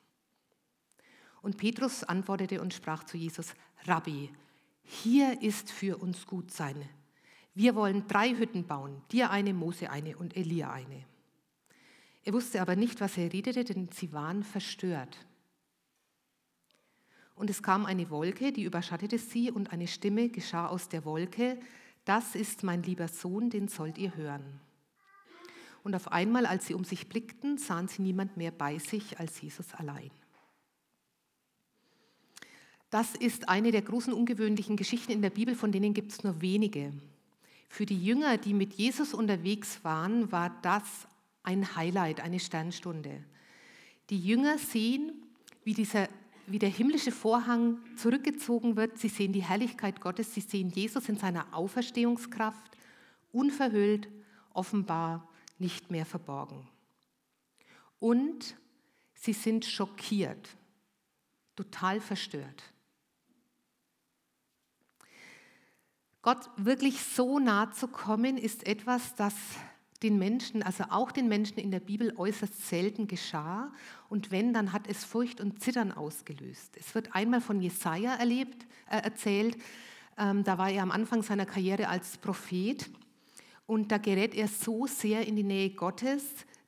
Und 1.41 1.57
Petrus 1.57 2.03
antwortete 2.05 2.61
und 2.61 2.75
sprach 2.75 3.05
zu 3.05 3.17
Jesus, 3.17 3.55
Rabbi, 3.85 4.31
hier 4.83 5.41
ist 5.43 5.71
für 5.71 5.99
uns 5.99 6.27
gut 6.27 6.51
sein. 6.51 6.77
Wir 7.55 7.75
wollen 7.75 8.09
drei 8.09 8.35
Hütten 8.35 8.67
bauen, 8.67 9.03
dir 9.13 9.31
eine, 9.31 9.55
Mose 9.55 9.91
eine 9.91 10.17
und 10.17 10.37
Elia 10.37 10.73
eine. 10.73 11.05
Er 12.25 12.33
wusste 12.33 12.61
aber 12.61 12.75
nicht, 12.75 13.01
was 13.01 13.17
er 13.17 13.33
redete, 13.33 13.65
denn 13.65 13.89
sie 13.93 14.13
waren 14.13 14.43
verstört. 14.43 15.17
Und 17.35 17.51
es 17.51 17.63
kam 17.63 17.85
eine 17.87 18.11
Wolke, 18.11 18.53
die 18.53 18.63
überschattete 18.63 19.19
sie, 19.19 19.51
und 19.51 19.73
eine 19.73 19.89
Stimme 19.89 20.29
geschah 20.29 20.69
aus 20.69 20.89
der 20.89 21.05
Wolke, 21.05 21.59
das 22.05 22.35
ist 22.35 22.63
mein 22.63 22.83
lieber 22.83 23.09
Sohn, 23.09 23.51
den 23.51 23.69
sollt 23.69 23.99
ihr 23.99 24.15
hören. 24.15 24.61
Und 25.83 25.95
auf 25.95 26.13
einmal, 26.13 26.47
als 26.47 26.67
sie 26.67 26.75
um 26.75 26.85
sich 26.85 27.09
blickten, 27.09 27.59
sahen 27.59 27.89
sie 27.89 28.03
niemand 28.03 28.37
mehr 28.37 28.51
bei 28.51 28.79
sich 28.79 29.19
als 29.19 29.41
Jesus 29.41 29.75
allein. 29.75 30.11
Das 32.91 33.15
ist 33.15 33.49
eine 33.49 33.73
der 33.73 33.83
großen 33.83 34.13
ungewöhnlichen 34.13 34.77
Geschichten 34.77 35.13
in 35.13 35.21
der 35.21 35.31
Bibel, 35.31 35.55
von 35.55 35.73
denen 35.73 35.95
gibt 35.95 36.13
es 36.13 36.23
nur 36.23 36.41
wenige. 36.41 36.93
Für 37.69 37.87
die 37.87 38.03
Jünger, 38.03 38.39
die 38.39 38.55
mit 38.55 38.75
Jesus 38.75 39.15
unterwegs 39.15 39.83
waren, 39.83 40.31
war 40.31 40.57
das 40.63 40.85
ein 41.43 41.75
Highlight, 41.75 42.21
eine 42.21 42.39
Sternstunde. 42.39 43.25
Die 44.11 44.21
Jünger 44.21 44.59
sehen, 44.59 45.13
wie, 45.65 45.75
dieser, 45.75 46.09
wie 46.47 46.59
der 46.59 46.69
himmlische 46.69 47.13
Vorhang 47.13 47.79
zurückgezogen 47.97 48.77
wird. 48.77 48.99
Sie 48.99 49.09
sehen 49.09 49.33
die 49.33 49.43
Herrlichkeit 49.43 50.01
Gottes, 50.01 50.35
sie 50.35 50.41
sehen 50.41 50.71
Jesus 50.71 51.09
in 51.09 51.17
seiner 51.17 51.55
Auferstehungskraft, 51.55 52.71
unverhüllt, 53.33 54.09
offenbar 54.53 55.29
nicht 55.59 55.91
mehr 55.91 56.07
verborgen. 56.07 56.69
Und 57.99 58.57
sie 59.15 59.33
sind 59.33 59.65
schockiert, 59.65 60.49
total 61.57 62.01
verstört. 62.01 62.63
Gott 66.23 66.51
wirklich 66.57 67.01
so 67.03 67.39
nah 67.39 67.71
zu 67.71 67.89
kommen, 67.89 68.39
ist 68.39 68.67
etwas, 68.67 69.15
das 69.15 69.35
den 70.05 70.19
Menschen, 70.19 70.63
also 70.63 70.85
auch 70.91 71.11
den 71.11 71.29
Menschen 71.29 71.59
in 71.59 71.71
der 71.71 71.81
Bibel 71.81 72.13
äußerst 72.17 72.69
selten 72.69 73.09
geschah. 73.09 73.73
Und 74.09 74.31
wenn, 74.31 74.53
dann 74.53 74.73
hat 74.73 74.87
es 74.87 75.05
Furcht 75.05 75.41
und 75.41 75.61
Zittern 75.61 75.91
ausgelöst. 75.91 76.77
Es 76.79 76.95
wird 76.95 77.15
einmal 77.15 77.41
von 77.41 77.61
Jesaja 77.61 78.15
erlebt, 78.15 78.67
äh, 78.91 78.99
erzählt. 78.99 79.57
Ähm, 80.19 80.45
da 80.45 80.59
war 80.59 80.71
er 80.71 80.83
am 80.83 80.91
Anfang 80.91 81.23
seiner 81.23 81.47
Karriere 81.47 81.89
als 81.89 82.19
Prophet. 82.19 82.89
Und 83.67 83.91
da 83.91 83.99
gerät 83.99 84.35
er 84.35 84.47
so 84.47 84.87
sehr 84.87 85.27
in 85.27 85.37
die 85.37 85.43
Nähe 85.43 85.71
Gottes, 85.71 86.23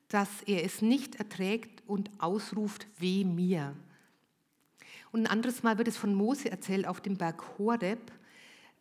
dass 0.09 0.41
er 0.47 0.65
es 0.65 0.81
nicht 0.81 1.15
erträgt 1.15 1.83
und 1.87 2.09
ausruft, 2.17 2.87
weh 2.97 3.23
mir. 3.23 3.75
Und 5.11 5.21
ein 5.21 5.27
anderes 5.27 5.61
Mal 5.61 5.77
wird 5.77 5.87
es 5.87 5.97
von 5.97 6.15
Mose 6.15 6.49
erzählt 6.49 6.87
auf 6.87 7.01
dem 7.01 7.17
Berg 7.17 7.43
Horeb. 7.57 8.11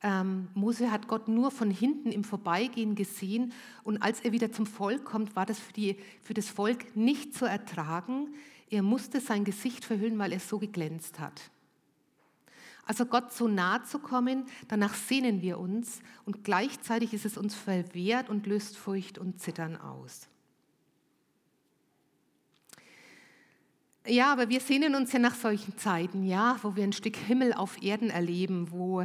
Ähm, 0.06 0.46
Mose 0.54 0.92
hat 0.92 1.08
Gott 1.08 1.26
nur 1.26 1.50
von 1.50 1.68
hinten 1.68 2.12
im 2.12 2.22
Vorbeigehen 2.22 2.94
gesehen 2.94 3.52
und 3.82 4.00
als 4.00 4.20
er 4.20 4.30
wieder 4.30 4.52
zum 4.52 4.64
Volk 4.64 5.04
kommt, 5.04 5.34
war 5.34 5.46
das 5.46 5.58
für, 5.58 5.72
die, 5.72 5.96
für 6.22 6.32
das 6.32 6.48
Volk 6.48 6.94
nicht 6.96 7.34
zu 7.34 7.44
ertragen. 7.44 8.32
Er 8.70 8.82
musste 8.82 9.20
sein 9.20 9.42
Gesicht 9.42 9.84
verhüllen, 9.84 10.16
weil 10.20 10.32
er 10.32 10.38
so 10.38 10.60
geglänzt 10.60 11.18
hat. 11.18 11.50
Also 12.84 13.04
Gott 13.04 13.32
so 13.32 13.48
nah 13.48 13.82
zu 13.82 13.98
kommen, 13.98 14.44
danach 14.68 14.94
sehnen 14.94 15.42
wir 15.42 15.58
uns 15.58 15.98
und 16.24 16.44
gleichzeitig 16.44 17.12
ist 17.12 17.24
es 17.24 17.36
uns 17.36 17.56
verwehrt 17.56 18.30
und 18.30 18.46
löst 18.46 18.76
Furcht 18.76 19.18
und 19.18 19.40
Zittern 19.40 19.76
aus. 19.76 20.28
Ja, 24.06 24.30
aber 24.32 24.50
wir 24.50 24.60
sehnen 24.60 24.94
uns 24.94 25.12
ja 25.12 25.18
nach 25.18 25.34
solchen 25.34 25.76
Zeiten, 25.76 26.22
ja, 26.22 26.60
wo 26.62 26.76
wir 26.76 26.84
ein 26.84 26.92
Stück 26.92 27.16
Himmel 27.16 27.52
auf 27.52 27.82
Erden 27.82 28.10
erleben, 28.10 28.70
wo 28.70 29.04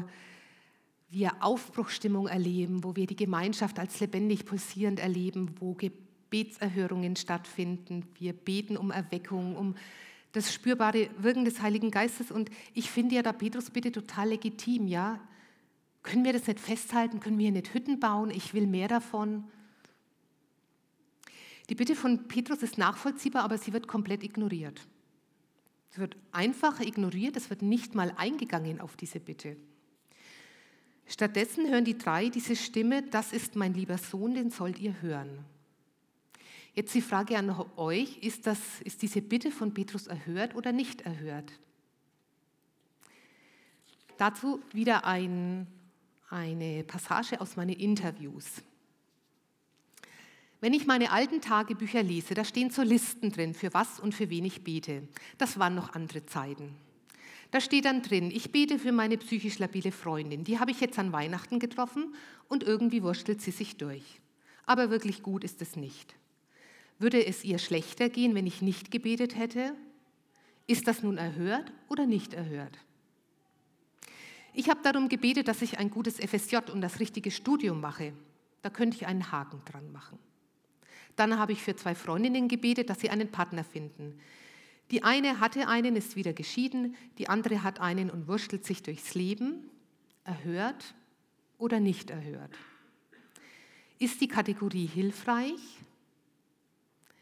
wir 1.11 1.31
Aufbruchstimmung 1.41 2.27
erleben, 2.27 2.83
wo 2.83 2.95
wir 2.95 3.05
die 3.05 3.17
Gemeinschaft 3.17 3.77
als 3.79 3.99
lebendig 3.99 4.45
pulsierend 4.45 4.99
erleben, 4.99 5.53
wo 5.59 5.73
Gebetserhörungen 5.73 7.17
stattfinden. 7.17 8.05
Wir 8.17 8.31
beten 8.31 8.77
um 8.77 8.91
Erweckung, 8.91 9.57
um 9.57 9.75
das 10.31 10.53
spürbare 10.53 11.09
Wirken 11.17 11.43
des 11.43 11.61
Heiligen 11.61 11.91
Geistes. 11.91 12.31
Und 12.31 12.49
ich 12.73 12.89
finde 12.89 13.15
ja 13.15 13.23
da 13.23 13.33
Petrus 13.33 13.69
bitte 13.69 13.91
total 13.91 14.29
legitim, 14.29 14.87
ja. 14.87 15.19
Können 16.01 16.23
wir 16.23 16.33
das 16.33 16.47
nicht 16.47 16.59
festhalten? 16.59 17.19
Können 17.19 17.37
wir 17.37 17.43
hier 17.43 17.51
nicht 17.51 17.73
Hütten 17.73 17.99
bauen? 17.99 18.31
Ich 18.31 18.53
will 18.53 18.65
mehr 18.65 18.87
davon. 18.87 19.43
Die 21.69 21.75
Bitte 21.75 21.95
von 21.95 22.27
Petrus 22.27 22.63
ist 22.63 22.77
nachvollziehbar, 22.77 23.43
aber 23.43 23.57
sie 23.57 23.73
wird 23.73 23.87
komplett 23.87 24.23
ignoriert. 24.23 24.81
Es 25.91 25.99
wird 25.99 26.15
einfach 26.31 26.79
ignoriert, 26.79 27.35
es 27.35 27.49
wird 27.49 27.61
nicht 27.61 27.95
mal 27.95 28.13
eingegangen 28.17 28.79
auf 28.79 28.95
diese 28.95 29.19
Bitte. 29.19 29.57
Stattdessen 31.11 31.69
hören 31.69 31.83
die 31.83 31.97
drei 31.97 32.29
diese 32.29 32.55
Stimme, 32.55 33.03
das 33.03 33.33
ist 33.33 33.57
mein 33.57 33.73
lieber 33.73 33.97
Sohn, 33.97 34.33
den 34.33 34.49
sollt 34.49 34.79
ihr 34.79 35.01
hören. 35.01 35.43
Jetzt 36.73 36.95
die 36.95 37.01
Frage 37.01 37.37
an 37.37 37.53
euch, 37.75 38.19
ist, 38.19 38.47
das, 38.47 38.57
ist 38.85 39.01
diese 39.01 39.21
Bitte 39.21 39.51
von 39.51 39.73
Petrus 39.73 40.07
erhört 40.07 40.55
oder 40.55 40.71
nicht 40.71 41.01
erhört? 41.01 41.51
Dazu 44.17 44.61
wieder 44.71 45.03
ein, 45.03 45.67
eine 46.29 46.85
Passage 46.85 47.41
aus 47.41 47.57
meinen 47.57 47.73
Interviews. 47.75 48.63
Wenn 50.61 50.73
ich 50.73 50.85
meine 50.85 51.11
alten 51.11 51.41
Tagebücher 51.41 52.03
lese, 52.03 52.35
da 52.35 52.45
stehen 52.45 52.69
so 52.69 52.83
Listen 52.83 53.33
drin, 53.33 53.53
für 53.53 53.73
was 53.73 53.99
und 53.99 54.15
für 54.15 54.29
wen 54.29 54.45
ich 54.45 54.63
bete. 54.63 55.09
Das 55.37 55.59
waren 55.59 55.75
noch 55.75 55.93
andere 55.93 56.25
Zeiten. 56.25 56.73
Da 57.51 57.59
steht 57.59 57.85
dann 57.85 58.01
drin, 58.01 58.31
ich 58.31 58.51
bete 58.51 58.79
für 58.79 58.93
meine 58.93 59.17
psychisch 59.17 59.59
labile 59.59 59.91
Freundin. 59.91 60.45
Die 60.45 60.59
habe 60.59 60.71
ich 60.71 60.79
jetzt 60.79 60.97
an 60.97 61.11
Weihnachten 61.11 61.59
getroffen 61.59 62.15
und 62.47 62.63
irgendwie 62.63 63.03
wurstelt 63.03 63.41
sie 63.41 63.51
sich 63.51 63.77
durch. 63.77 64.21
Aber 64.65 64.89
wirklich 64.89 65.21
gut 65.21 65.43
ist 65.43 65.61
es 65.61 65.75
nicht. 65.75 66.15
Würde 66.97 67.25
es 67.25 67.43
ihr 67.43 67.57
schlechter 67.57 68.09
gehen, 68.09 68.35
wenn 68.35 68.47
ich 68.47 68.61
nicht 68.61 68.89
gebetet 68.89 69.37
hätte? 69.37 69.75
Ist 70.65 70.87
das 70.87 71.03
nun 71.03 71.17
erhört 71.17 71.73
oder 71.89 72.05
nicht 72.05 72.33
erhört? 72.33 72.77
Ich 74.53 74.69
habe 74.69 74.81
darum 74.83 75.09
gebetet, 75.09 75.47
dass 75.47 75.61
ich 75.61 75.77
ein 75.77 75.89
gutes 75.89 76.17
FSJ 76.17 76.71
und 76.71 76.81
das 76.81 76.99
richtige 76.99 77.31
Studium 77.31 77.81
mache. 77.81 78.13
Da 78.61 78.69
könnte 78.69 78.97
ich 78.97 79.07
einen 79.07 79.31
Haken 79.31 79.61
dran 79.65 79.91
machen. 79.91 80.19
Dann 81.15 81.37
habe 81.37 81.51
ich 81.51 81.61
für 81.61 81.75
zwei 81.75 81.95
Freundinnen 81.95 82.47
gebetet, 82.47 82.89
dass 82.89 82.99
sie 82.99 83.09
einen 83.09 83.29
Partner 83.29 83.63
finden. 83.63 84.19
Die 84.91 85.03
eine 85.03 85.39
hatte 85.39 85.69
einen, 85.69 85.95
ist 85.95 86.17
wieder 86.17 86.33
geschieden, 86.33 86.95
die 87.17 87.29
andere 87.29 87.63
hat 87.63 87.79
einen 87.79 88.09
und 88.09 88.27
wurschtelt 88.27 88.65
sich 88.65 88.83
durchs 88.83 89.15
Leben. 89.15 89.69
Erhört 90.25 90.93
oder 91.57 91.79
nicht 91.79 92.09
erhört? 92.09 92.57
Ist 93.99 94.19
die 94.19 94.27
Kategorie 94.27 94.85
hilfreich? 94.85 95.79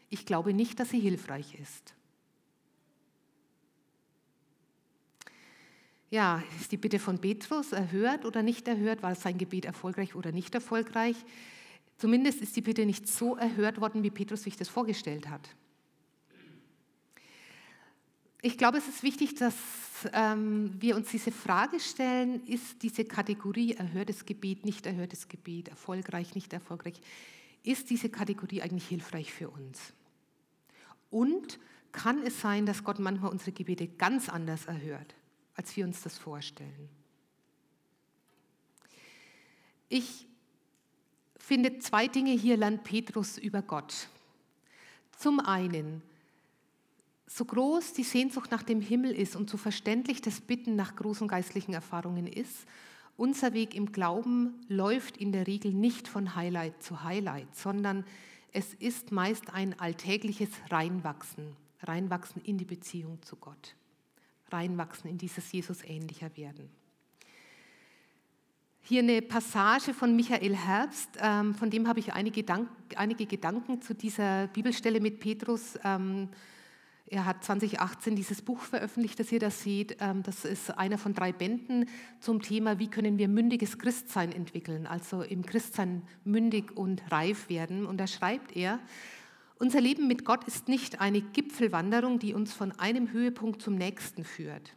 Ich 0.08 0.26
glaube 0.26 0.52
nicht, 0.52 0.80
dass 0.80 0.90
sie 0.90 0.98
hilfreich 0.98 1.54
ist. 1.54 1.94
Ja, 6.10 6.42
ist 6.58 6.72
die 6.72 6.76
Bitte 6.76 6.98
von 6.98 7.20
Petrus 7.20 7.70
erhört 7.70 8.24
oder 8.24 8.42
nicht 8.42 8.66
erhört? 8.66 9.04
War 9.04 9.14
sein 9.14 9.38
Gebet 9.38 9.64
erfolgreich 9.64 10.16
oder 10.16 10.32
nicht 10.32 10.52
erfolgreich? 10.56 11.16
Zumindest 11.98 12.40
ist 12.40 12.56
die 12.56 12.62
Bitte 12.62 12.84
nicht 12.84 13.06
so 13.06 13.36
erhört 13.36 13.80
worden, 13.80 14.02
wie 14.02 14.10
Petrus 14.10 14.42
sich 14.42 14.56
das 14.56 14.68
vorgestellt 14.68 15.28
hat. 15.28 15.54
Ich 18.42 18.56
glaube, 18.56 18.78
es 18.78 18.88
ist 18.88 19.02
wichtig, 19.02 19.34
dass 19.34 19.54
ähm, 20.12 20.74
wir 20.80 20.96
uns 20.96 21.10
diese 21.10 21.30
Frage 21.30 21.78
stellen, 21.78 22.46
ist 22.46 22.82
diese 22.82 23.04
Kategorie 23.04 23.74
erhörtes 23.74 24.24
Gebet, 24.24 24.64
nicht 24.64 24.86
erhörtes 24.86 25.28
Gebet, 25.28 25.68
erfolgreich, 25.68 26.34
nicht 26.34 26.52
erfolgreich, 26.52 27.00
ist 27.62 27.90
diese 27.90 28.08
Kategorie 28.08 28.62
eigentlich 28.62 28.88
hilfreich 28.88 29.32
für 29.32 29.50
uns? 29.50 29.78
Und 31.10 31.58
kann 31.92 32.22
es 32.22 32.40
sein, 32.40 32.64
dass 32.64 32.84
Gott 32.84 32.98
manchmal 32.98 33.30
unsere 33.30 33.52
Gebete 33.52 33.88
ganz 33.88 34.28
anders 34.28 34.64
erhört? 34.66 35.14
als 35.60 35.76
wir 35.76 35.84
uns 35.84 36.02
das 36.02 36.16
vorstellen. 36.16 36.88
Ich 39.90 40.26
finde 41.36 41.78
zwei 41.80 42.08
Dinge 42.08 42.32
hier 42.32 42.56
lernt 42.56 42.82
Petrus 42.82 43.36
über 43.36 43.60
Gott. 43.60 44.08
Zum 45.18 45.38
einen, 45.38 46.00
so 47.32 47.44
groß 47.44 47.92
die 47.92 48.02
Sehnsucht 48.02 48.50
nach 48.50 48.64
dem 48.64 48.80
Himmel 48.80 49.12
ist 49.12 49.36
und 49.36 49.48
so 49.48 49.56
verständlich 49.56 50.20
das 50.20 50.40
Bitten 50.40 50.74
nach 50.74 50.96
großen 50.96 51.28
geistlichen 51.28 51.72
Erfahrungen 51.72 52.26
ist, 52.26 52.66
unser 53.16 53.52
Weg 53.52 53.74
im 53.74 53.92
Glauben 53.92 54.64
läuft 54.68 55.16
in 55.16 55.30
der 55.30 55.46
Regel 55.46 55.72
nicht 55.72 56.08
von 56.08 56.34
Highlight 56.34 56.82
zu 56.82 57.04
Highlight, 57.04 57.54
sondern 57.54 58.04
es 58.52 58.74
ist 58.74 59.12
meist 59.12 59.54
ein 59.54 59.78
alltägliches 59.78 60.50
Reinwachsen, 60.70 61.56
Reinwachsen 61.82 62.42
in 62.42 62.58
die 62.58 62.64
Beziehung 62.64 63.22
zu 63.22 63.36
Gott 63.36 63.76
reinwachsen, 64.52 65.08
in 65.10 65.18
dieses 65.18 65.50
Jesus 65.52 65.84
ähnlicher 65.84 66.36
werden. 66.36 66.68
Hier 68.82 69.02
eine 69.02 69.22
Passage 69.22 69.94
von 69.94 70.16
Michael 70.16 70.56
Herbst, 70.56 71.10
ähm, 71.20 71.54
von 71.54 71.70
dem 71.70 71.86
habe 71.86 72.00
ich 72.00 72.12
einige, 72.12 72.42
Gedanken 72.42 73.82
zu 73.82 73.94
dieser 73.94 74.48
Bibelstelle 74.48 75.00
mit 75.00 75.20
Petrus. 75.20 75.78
Er 77.12 77.26
hat 77.26 77.42
2018 77.42 78.14
dieses 78.14 78.40
Buch 78.40 78.60
veröffentlicht, 78.60 79.18
das 79.18 79.32
ihr 79.32 79.40
da 79.40 79.50
seht. 79.50 79.96
Ähm, 79.98 80.22
das 80.22 80.44
ist 80.44 80.70
einer 80.78 80.96
von 80.96 81.12
drei 81.12 81.32
Bänden 81.32 81.86
zum 82.20 82.40
Thema, 82.40 82.78
wie 82.78 82.88
können 82.88 83.18
wir 83.18 83.26
mündiges 83.26 83.78
Christsein 83.78 84.30
entwickeln, 84.30 84.86
also 84.86 85.22
im 85.22 85.44
Christsein 85.44 86.02
mündig 86.22 86.70
und 86.76 87.02
reif 87.10 87.48
werden. 87.48 87.84
Und 87.84 87.98
da 87.98 88.06
schreibt 88.06 88.54
er, 88.54 88.78
unser 89.58 89.80
Leben 89.80 90.06
mit 90.06 90.24
Gott 90.24 90.44
ist 90.44 90.68
nicht 90.68 91.00
eine 91.00 91.20
Gipfelwanderung, 91.20 92.20
die 92.20 92.32
uns 92.32 92.52
von 92.52 92.70
einem 92.78 93.10
Höhepunkt 93.10 93.60
zum 93.60 93.74
nächsten 93.74 94.22
führt. 94.22 94.76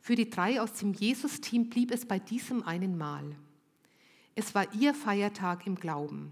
Für 0.00 0.14
die 0.14 0.30
drei 0.30 0.62
aus 0.62 0.74
dem 0.74 0.92
Jesus-Team 0.92 1.68
blieb 1.68 1.90
es 1.90 2.06
bei 2.06 2.20
diesem 2.20 2.62
einen 2.62 2.96
Mal. 2.96 3.34
Es 4.36 4.54
war 4.54 4.72
ihr 4.72 4.94
Feiertag 4.94 5.66
im 5.66 5.74
Glauben. 5.74 6.30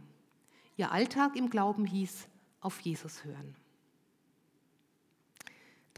Ihr 0.76 0.92
Alltag 0.92 1.34
im 1.34 1.50
Glauben 1.50 1.84
hieß 1.86 2.28
auf 2.60 2.78
Jesus 2.80 3.24
hören. 3.24 3.56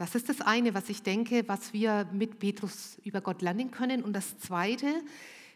Das 0.01 0.15
ist 0.15 0.29
das 0.29 0.41
eine, 0.41 0.73
was 0.73 0.89
ich 0.89 1.03
denke, 1.03 1.43
was 1.47 1.73
wir 1.73 2.09
mit 2.11 2.39
Petrus 2.39 2.97
über 3.03 3.21
Gott 3.21 3.43
lernen 3.43 3.69
können. 3.69 4.01
Und 4.01 4.13
das 4.13 4.35
zweite, 4.39 4.87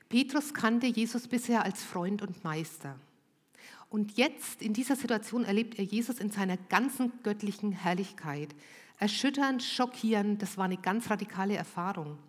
Petrus 0.07 0.53
kannte 0.53 0.85
Jesus 0.85 1.27
bisher 1.27 1.65
als 1.65 1.81
Freund 1.81 2.21
und 2.21 2.43
Meister. 2.43 2.95
Und 3.89 4.17
jetzt, 4.17 4.61
in 4.61 4.73
dieser 4.73 4.95
Situation, 4.95 5.45
erlebt 5.45 5.79
er 5.79 5.83
Jesus 5.83 6.19
in 6.19 6.29
seiner 6.29 6.57
ganzen 6.57 7.11
göttlichen 7.23 7.71
Herrlichkeit. 7.71 8.53
Erschütternd, 8.99 9.63
schockierend, 9.63 10.43
das 10.43 10.59
war 10.59 10.65
eine 10.65 10.77
ganz 10.77 11.09
radikale 11.09 11.55
Erfahrung. 11.55 12.19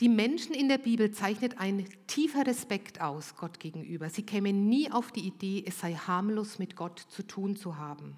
Die 0.00 0.08
Menschen 0.08 0.54
in 0.54 0.70
der 0.70 0.78
Bibel 0.78 1.10
zeichnet 1.10 1.60
ein 1.60 1.86
tiefer 2.06 2.46
Respekt 2.46 3.02
aus 3.02 3.36
Gott 3.36 3.60
gegenüber. 3.60 4.08
Sie 4.08 4.22
kämen 4.22 4.66
nie 4.66 4.90
auf 4.90 5.12
die 5.12 5.26
Idee, 5.26 5.62
es 5.66 5.80
sei 5.80 5.92
harmlos 5.92 6.58
mit 6.58 6.74
Gott 6.74 7.00
zu 7.00 7.22
tun 7.22 7.54
zu 7.54 7.76
haben. 7.76 8.16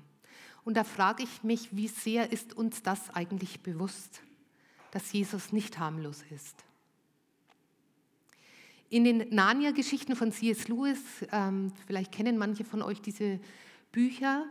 Und 0.66 0.76
da 0.76 0.83
frage 0.83 1.22
ich 1.22 1.44
mich, 1.44 1.76
wie 1.76 1.87
sehr 1.87 2.33
ist 2.33 2.57
uns 2.57 2.83
das 2.83 3.11
eigentlich 3.14 3.61
bewusst, 3.61 4.20
dass 4.90 5.12
Jesus 5.12 5.52
nicht 5.52 5.79
harmlos 5.79 6.24
ist? 6.35 6.57
In 8.90 9.05
den 9.05 9.33
Narnia-Geschichten 9.33 10.16
von 10.16 10.33
C.S. 10.33 10.66
Lewis, 10.66 10.98
ähm, 11.31 11.72
vielleicht 11.87 12.11
kennen 12.11 12.37
manche 12.37 12.64
von 12.64 12.83
euch 12.83 13.00
diese 13.00 13.38
Bücher, 13.92 14.44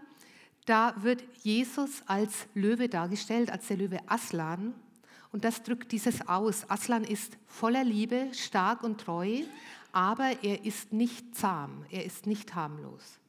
da 0.66 0.96
wird 1.04 1.22
Jesus 1.44 2.02
als 2.06 2.48
Löwe 2.54 2.88
dargestellt, 2.88 3.52
als 3.52 3.68
der 3.68 3.76
Löwe 3.76 4.00
Aslan. 4.08 4.74
Und 5.34 5.44
das 5.44 5.64
drückt 5.64 5.92
dieses 5.92 6.30
aus. 6.30 6.70
Aslan 6.70 7.04
ist 7.04 7.38
voller 7.46 7.84
Liebe, 7.84 8.30
stark 8.32 8.84
und 8.84 9.02
treu, 9.02 9.42
aber 9.92 10.44
er 10.44 10.64
ist 10.64 10.94
nicht 10.94 11.36
zahm, 11.36 11.86
er 11.92 12.06
ist 12.06 12.26
nicht 12.26 12.56
harmlos. 12.56 13.20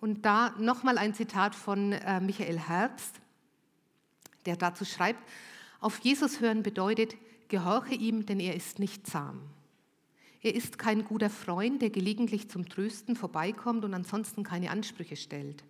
Und 0.00 0.24
da 0.24 0.50
nochmal 0.58 0.98
ein 0.98 1.14
Zitat 1.14 1.54
von 1.54 1.92
äh, 1.92 2.20
Michael 2.20 2.58
Herbst, 2.58 3.20
der 4.44 4.56
dazu 4.56 4.84
schreibt, 4.84 5.22
auf 5.80 5.98
Jesus 5.98 6.40
hören 6.40 6.62
bedeutet, 6.62 7.16
Gehorche 7.48 7.94
ihm, 7.94 8.26
denn 8.26 8.40
er 8.40 8.56
ist 8.56 8.78
nicht 8.78 9.06
zahm. 9.06 9.40
Er 10.42 10.54
ist 10.54 10.78
kein 10.78 11.04
guter 11.04 11.30
Freund, 11.30 11.80
der 11.80 11.90
gelegentlich 11.90 12.50
zum 12.50 12.68
Trösten 12.68 13.14
vorbeikommt 13.14 13.84
und 13.84 13.94
ansonsten 13.94 14.42
keine 14.42 14.70
Ansprüche 14.70 15.16
stellt. 15.16 15.64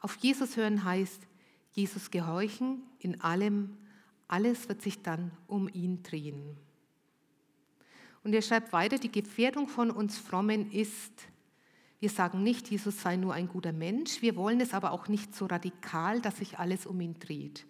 Auf 0.00 0.16
Jesus 0.16 0.56
hören 0.56 0.84
heißt, 0.84 1.26
Jesus 1.72 2.10
gehorchen 2.10 2.82
in 3.00 3.20
allem, 3.20 3.76
alles 4.28 4.68
wird 4.68 4.82
sich 4.82 5.02
dann 5.02 5.32
um 5.46 5.68
ihn 5.68 6.02
drehen. 6.02 6.56
Und 8.22 8.34
er 8.34 8.42
schreibt 8.42 8.72
weiter, 8.72 8.98
die 8.98 9.12
Gefährdung 9.12 9.68
von 9.68 9.90
uns 9.90 10.18
Frommen 10.18 10.70
ist, 10.70 11.12
wir 12.00 12.08
sagen 12.08 12.42
nicht, 12.42 12.68
Jesus 12.68 13.02
sei 13.02 13.16
nur 13.16 13.34
ein 13.34 13.48
guter 13.48 13.72
Mensch, 13.72 14.22
wir 14.22 14.34
wollen 14.34 14.60
es 14.60 14.72
aber 14.72 14.92
auch 14.92 15.08
nicht 15.08 15.34
so 15.34 15.46
radikal, 15.46 16.20
dass 16.20 16.38
sich 16.38 16.58
alles 16.58 16.86
um 16.86 17.00
ihn 17.00 17.18
dreht. 17.18 17.66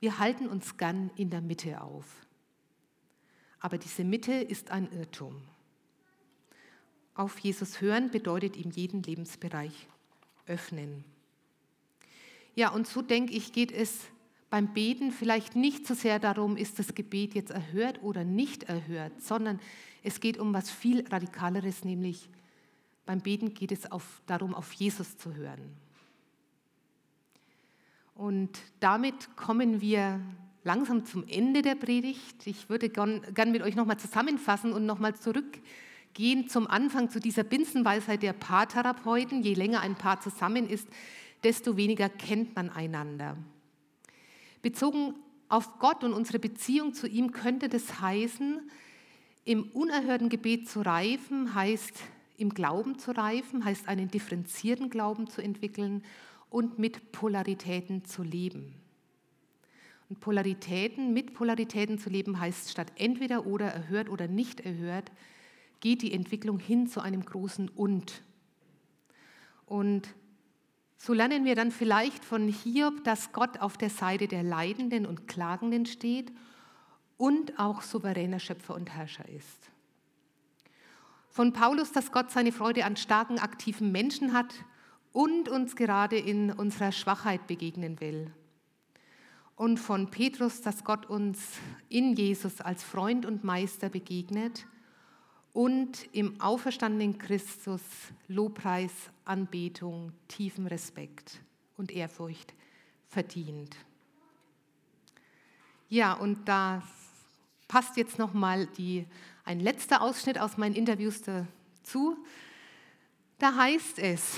Wir 0.00 0.18
halten 0.18 0.48
uns 0.48 0.76
gern 0.76 1.10
in 1.16 1.30
der 1.30 1.40
Mitte 1.40 1.80
auf. 1.80 2.26
Aber 3.60 3.78
diese 3.78 4.02
Mitte 4.02 4.32
ist 4.32 4.72
ein 4.72 4.90
Irrtum. 4.90 5.40
Auf 7.14 7.38
Jesus 7.38 7.80
hören 7.80 8.10
bedeutet 8.10 8.56
ihm 8.56 8.72
jeden 8.72 9.02
Lebensbereich 9.04 9.86
öffnen. 10.46 11.04
Ja, 12.56 12.70
und 12.70 12.88
so 12.88 13.00
denke 13.00 13.32
ich, 13.32 13.52
geht 13.52 13.70
es 13.70 14.08
beim 14.50 14.74
Beten 14.74 15.12
vielleicht 15.12 15.54
nicht 15.54 15.86
so 15.86 15.94
sehr 15.94 16.18
darum, 16.18 16.56
ist 16.56 16.80
das 16.80 16.94
Gebet 16.94 17.34
jetzt 17.34 17.52
erhört 17.52 18.02
oder 18.02 18.24
nicht 18.24 18.64
erhört, 18.64 19.22
sondern 19.22 19.60
es 20.02 20.20
geht 20.20 20.36
um 20.36 20.52
was 20.52 20.68
viel 20.68 21.06
Radikaleres, 21.08 21.84
nämlich 21.84 22.28
beim 23.06 23.20
Beten 23.20 23.54
geht 23.54 23.72
es 23.72 23.90
auf, 23.90 24.22
darum, 24.26 24.54
auf 24.54 24.72
Jesus 24.72 25.18
zu 25.18 25.34
hören. 25.34 25.76
Und 28.14 28.50
damit 28.80 29.36
kommen 29.36 29.80
wir 29.80 30.20
langsam 30.64 31.04
zum 31.04 31.26
Ende 31.26 31.62
der 31.62 31.74
Predigt. 31.74 32.46
Ich 32.46 32.68
würde 32.68 32.88
gern, 32.88 33.22
gern 33.34 33.50
mit 33.50 33.62
euch 33.62 33.74
nochmal 33.74 33.98
zusammenfassen 33.98 34.72
und 34.72 34.86
nochmal 34.86 35.16
zurückgehen 35.16 36.48
zum 36.48 36.66
Anfang, 36.66 37.10
zu 37.10 37.20
dieser 37.20 37.42
Binsenweisheit 37.42 38.22
der 38.22 38.32
Paartherapeuten. 38.32 39.42
Je 39.42 39.54
länger 39.54 39.80
ein 39.80 39.96
Paar 39.96 40.20
zusammen 40.20 40.68
ist, 40.68 40.88
desto 41.42 41.76
weniger 41.76 42.08
kennt 42.08 42.54
man 42.54 42.70
einander. 42.70 43.36
Bezogen 44.60 45.14
auf 45.48 45.78
Gott 45.80 46.04
und 46.04 46.12
unsere 46.12 46.38
Beziehung 46.38 46.94
zu 46.94 47.08
ihm 47.08 47.32
könnte 47.32 47.68
das 47.68 48.00
heißen, 48.00 48.70
im 49.44 49.64
unerhörten 49.72 50.28
Gebet 50.28 50.68
zu 50.68 50.82
reifen, 50.82 51.54
heißt 51.54 51.94
im 52.42 52.52
Glauben 52.52 52.98
zu 52.98 53.12
reifen, 53.12 53.64
heißt 53.64 53.88
einen 53.88 54.10
differenzierten 54.10 54.90
Glauben 54.90 55.28
zu 55.28 55.40
entwickeln 55.40 56.02
und 56.50 56.78
mit 56.78 57.12
Polaritäten 57.12 58.04
zu 58.04 58.22
leben. 58.22 58.74
Und 60.10 60.20
Polaritäten, 60.20 61.14
mit 61.14 61.32
Polaritäten 61.32 61.98
zu 61.98 62.10
leben 62.10 62.38
heißt, 62.38 62.70
statt 62.70 62.92
entweder 62.96 63.46
oder 63.46 63.66
erhört 63.66 64.10
oder 64.10 64.28
nicht 64.28 64.60
erhört, 64.60 65.10
geht 65.80 66.02
die 66.02 66.12
Entwicklung 66.12 66.58
hin 66.58 66.86
zu 66.86 67.00
einem 67.00 67.24
großen 67.24 67.70
Und. 67.70 68.22
Und 69.64 70.14
so 70.98 71.14
lernen 71.14 71.44
wir 71.44 71.54
dann 71.54 71.70
vielleicht 71.70 72.24
von 72.24 72.46
Hiob, 72.46 73.02
dass 73.04 73.32
Gott 73.32 73.60
auf 73.60 73.78
der 73.78 73.90
Seite 73.90 74.28
der 74.28 74.42
Leidenden 74.42 75.06
und 75.06 75.26
Klagenden 75.26 75.86
steht 75.86 76.30
und 77.16 77.58
auch 77.58 77.82
souveräner 77.82 78.38
Schöpfer 78.38 78.74
und 78.74 78.90
Herrscher 78.90 79.28
ist. 79.28 79.70
Von 81.32 81.52
Paulus, 81.52 81.90
dass 81.90 82.12
Gott 82.12 82.30
seine 82.30 82.52
Freude 82.52 82.84
an 82.84 82.96
starken, 82.96 83.40
aktiven 83.40 83.90
Menschen 83.90 84.32
hat 84.32 84.54
und 85.12 85.48
uns 85.48 85.74
gerade 85.74 86.16
in 86.16 86.52
unserer 86.52 86.92
Schwachheit 86.92 87.46
begegnen 87.48 88.00
will 88.00 88.30
und 89.56 89.78
von 89.78 90.10
Petrus, 90.10 90.60
dass 90.60 90.84
Gott 90.84 91.06
uns 91.06 91.40
in 91.88 92.14
Jesus 92.14 92.60
als 92.60 92.82
Freund 92.82 93.24
und 93.24 93.44
Meister 93.44 93.88
begegnet 93.88 94.66
und 95.52 96.08
im 96.12 96.40
auferstandenen 96.40 97.16
Christus 97.16 97.80
Lobpreis, 98.28 98.92
Anbetung, 99.24 100.12
tiefen 100.28 100.66
Respekt 100.66 101.40
und 101.76 101.92
Ehrfurcht 101.92 102.54
verdient. 103.08 103.76
Ja, 105.88 106.14
und 106.14 106.48
da 106.48 106.82
passt 107.68 107.96
jetzt 107.96 108.18
noch 108.18 108.34
mal 108.34 108.66
die, 108.66 109.06
ein 109.44 109.60
letzter 109.60 110.02
Ausschnitt 110.02 110.38
aus 110.38 110.56
meinen 110.56 110.74
Interviews 110.74 111.22
dazu. 111.22 112.16
Da 113.38 113.54
heißt 113.54 113.98
es: 113.98 114.36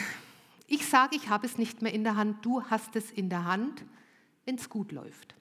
Ich 0.66 0.86
sage, 0.86 1.16
ich 1.16 1.28
habe 1.28 1.46
es 1.46 1.58
nicht 1.58 1.82
mehr 1.82 1.92
in 1.92 2.04
der 2.04 2.16
Hand, 2.16 2.44
du 2.44 2.62
hast 2.64 2.96
es 2.96 3.10
in 3.10 3.28
der 3.28 3.44
Hand 3.44 3.84
wenn 4.44 4.56
es 4.56 4.68
gut 4.68 4.92
läuft. 4.92 5.34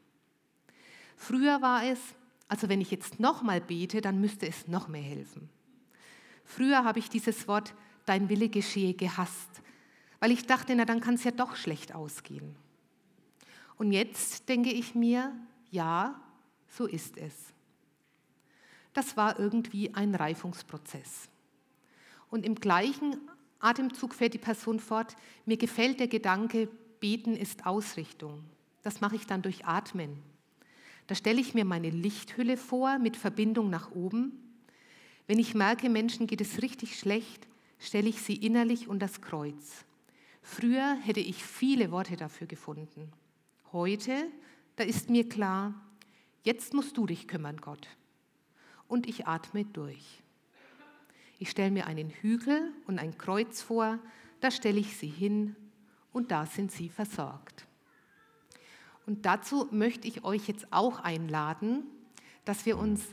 Früher 1.15 1.61
war 1.61 1.85
es, 1.85 1.99
also 2.47 2.69
wenn 2.69 2.81
ich 2.81 2.91
jetzt 2.91 3.19
nochmal 3.19 3.61
bete, 3.61 4.01
dann 4.01 4.19
müsste 4.19 4.47
es 4.47 4.67
noch 4.67 4.87
mehr 4.87 5.01
helfen. 5.01 5.49
Früher 6.45 6.83
habe 6.83 6.99
ich 6.99 7.09
dieses 7.09 7.47
Wort 7.47 7.73
dein 8.05 8.29
Wille 8.29 8.49
geschehe 8.49 8.93
gehasst, 8.93 9.61
weil 10.19 10.31
ich 10.31 10.45
dachte, 10.45 10.75
na 10.75 10.85
dann 10.85 11.01
kann 11.01 11.15
es 11.15 11.23
ja 11.23 11.31
doch 11.31 11.55
schlecht 11.55 11.95
ausgehen. 11.95 12.55
Und 13.77 13.91
jetzt 13.91 14.47
denke 14.49 14.71
ich 14.71 14.95
mir, 14.95 15.33
ja, 15.71 16.19
so 16.67 16.85
ist 16.85 17.17
es. 17.17 17.52
Das 18.93 19.17
war 19.17 19.39
irgendwie 19.39 19.93
ein 19.93 20.15
Reifungsprozess. 20.15 21.29
Und 22.29 22.45
im 22.45 22.55
gleichen 22.55 23.17
Atemzug 23.59 24.13
fährt 24.13 24.33
die 24.33 24.39
Person 24.39 24.79
fort, 24.79 25.15
mir 25.45 25.57
gefällt 25.57 25.99
der 25.99 26.07
Gedanke, 26.07 26.67
beten 26.99 27.35
ist 27.35 27.65
Ausrichtung. 27.65 28.43
Das 28.81 29.01
mache 29.01 29.15
ich 29.15 29.25
dann 29.25 29.41
durch 29.41 29.65
Atmen. 29.65 30.21
Da 31.07 31.15
stelle 31.15 31.41
ich 31.41 31.53
mir 31.53 31.65
meine 31.65 31.89
Lichthülle 31.89 32.57
vor 32.57 32.99
mit 32.99 33.17
Verbindung 33.17 33.69
nach 33.69 33.91
oben. 33.91 34.31
Wenn 35.27 35.39
ich 35.39 35.53
merke, 35.53 35.89
Menschen 35.89 36.27
geht 36.27 36.41
es 36.41 36.61
richtig 36.61 36.97
schlecht, 36.97 37.47
stelle 37.79 38.09
ich 38.09 38.21
sie 38.21 38.35
innerlich 38.35 38.87
unter 38.87 39.07
das 39.07 39.21
Kreuz. 39.21 39.85
Früher 40.41 40.95
hätte 40.95 41.19
ich 41.21 41.43
viele 41.43 41.91
Worte 41.91 42.17
dafür 42.17 42.47
gefunden. 42.47 43.11
Heute, 43.71 44.27
da 44.75 44.83
ist 44.83 45.09
mir 45.09 45.27
klar, 45.27 45.73
jetzt 46.43 46.73
musst 46.73 46.97
du 46.97 47.05
dich 47.05 47.27
kümmern, 47.27 47.57
Gott. 47.57 47.87
Und 48.93 49.07
ich 49.07 49.25
atme 49.25 49.65
durch. 49.65 50.21
Ich 51.39 51.49
stelle 51.49 51.71
mir 51.71 51.87
einen 51.87 52.11
Hügel 52.11 52.71
und 52.85 52.99
ein 52.99 53.17
Kreuz 53.17 53.59
vor, 53.59 53.97
da 54.39 54.51
stelle 54.51 54.79
ich 54.79 54.97
sie 54.97 55.07
hin 55.07 55.55
und 56.11 56.29
da 56.29 56.45
sind 56.45 56.71
sie 56.71 56.89
versorgt. 56.89 57.65
Und 59.07 59.25
dazu 59.25 59.67
möchte 59.71 60.07
ich 60.07 60.23
euch 60.23 60.47
jetzt 60.47 60.67
auch 60.69 60.99
einladen, 60.99 61.85
dass 62.45 62.67
wir 62.67 62.77
uns 62.77 63.03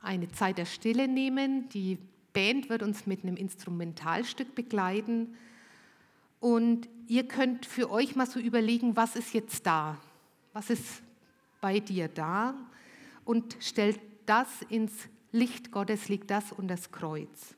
eine 0.00 0.28
Zeit 0.32 0.58
der 0.58 0.64
Stille 0.64 1.06
nehmen. 1.06 1.68
Die 1.68 1.98
Band 2.32 2.68
wird 2.68 2.82
uns 2.82 3.06
mit 3.06 3.22
einem 3.22 3.36
Instrumentalstück 3.36 4.56
begleiten. 4.56 5.36
Und 6.40 6.88
ihr 7.06 7.28
könnt 7.28 7.64
für 7.64 7.92
euch 7.92 8.16
mal 8.16 8.26
so 8.26 8.40
überlegen, 8.40 8.96
was 8.96 9.14
ist 9.14 9.34
jetzt 9.34 9.68
da? 9.68 9.98
Was 10.52 10.68
ist 10.68 11.00
bei 11.60 11.78
dir 11.78 12.08
da? 12.08 12.56
Und 13.24 13.56
stellt 13.60 14.00
das 14.26 14.62
ins 14.68 14.92
Licht 15.32 15.70
Gottes, 15.70 16.08
liegt 16.08 16.30
das 16.30 16.52
und 16.52 16.68
das 16.68 16.92
Kreuz. 16.92 17.54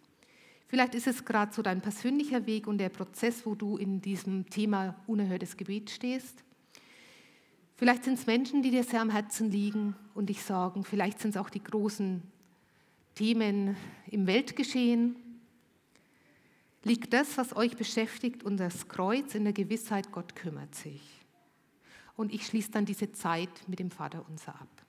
Vielleicht 0.67 0.95
ist 0.95 1.07
es 1.07 1.25
gerade 1.25 1.53
so 1.53 1.63
dein 1.63 1.81
persönlicher 1.81 2.47
Weg 2.47 2.67
und 2.67 2.79
der 2.79 2.89
Prozess, 2.89 3.47
wo 3.47 3.55
du 3.55 3.77
in 3.77 4.01
diesem 4.01 4.49
Thema 4.51 4.97
unerhörtes 5.07 5.57
Gebet 5.57 5.91
stehst. 5.91 6.43
Vielleicht 7.77 8.05
sind 8.05 8.19
es 8.19 8.27
Menschen, 8.27 8.63
die 8.63 8.71
dir 8.71 8.85
sehr 8.85 9.01
am 9.01 9.11
Herzen 9.11 9.51
liegen 9.51 9.97
und 10.15 10.27
dich 10.31 10.43
sorgen. 10.43 10.85
Vielleicht 10.85 11.21
sind 11.21 11.31
es 11.31 11.37
auch 11.37 11.51
die 11.51 11.63
großen 11.63 12.23
Themen 13.15 13.77
im 14.07 14.27
Weltgeschehen. 14.27 15.17
Liegt 16.83 17.13
das, 17.13 17.37
was 17.39 17.57
euch 17.57 17.77
beschäftigt, 17.77 18.45
unter 18.45 18.65
das 18.65 18.89
Kreuz 18.89 19.35
in 19.35 19.45
der 19.45 19.53
Gewissheit, 19.53 20.13
Gott 20.13 20.37
kümmert 20.37 20.75
sich. 20.75 21.03
Und 22.17 22.33
ich 22.33 22.47
schließe 22.47 22.71
dann 22.71 22.85
diese 22.85 23.13
Zeit 23.13 23.51
mit 23.67 23.79
dem 23.79 23.91
Vater 23.91 24.25
unser 24.29 24.55
ab. 24.55 24.84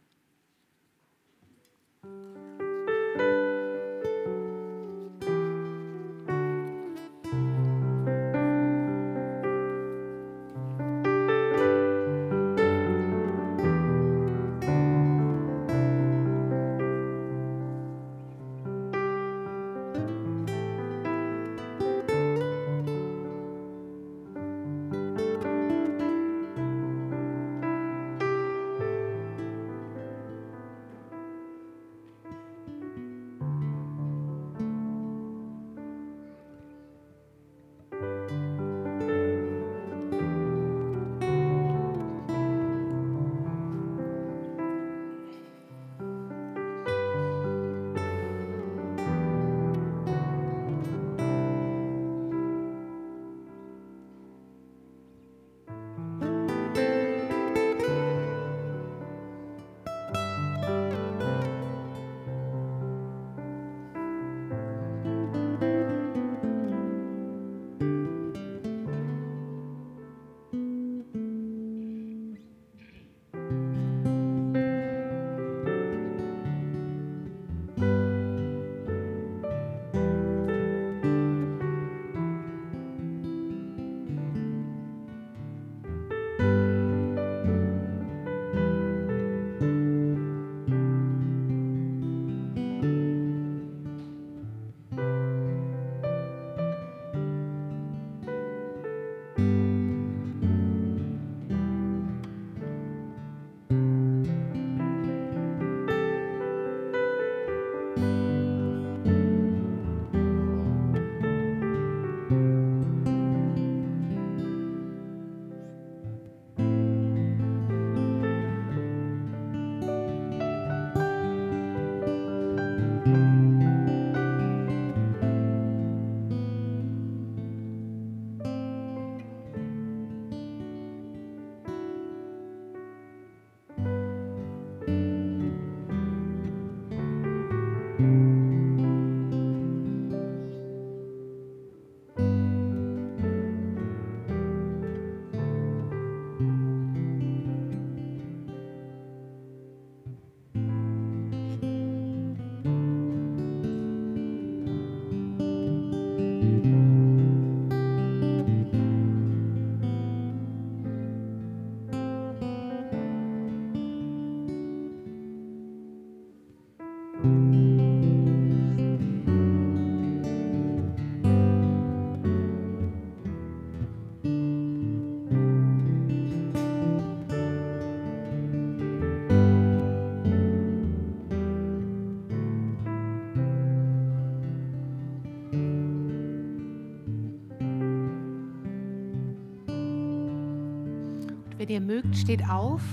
Wenn 191.66 191.74
ihr 191.74 191.82
mögt, 191.82 192.16
steht 192.16 192.48
auf 192.48 192.84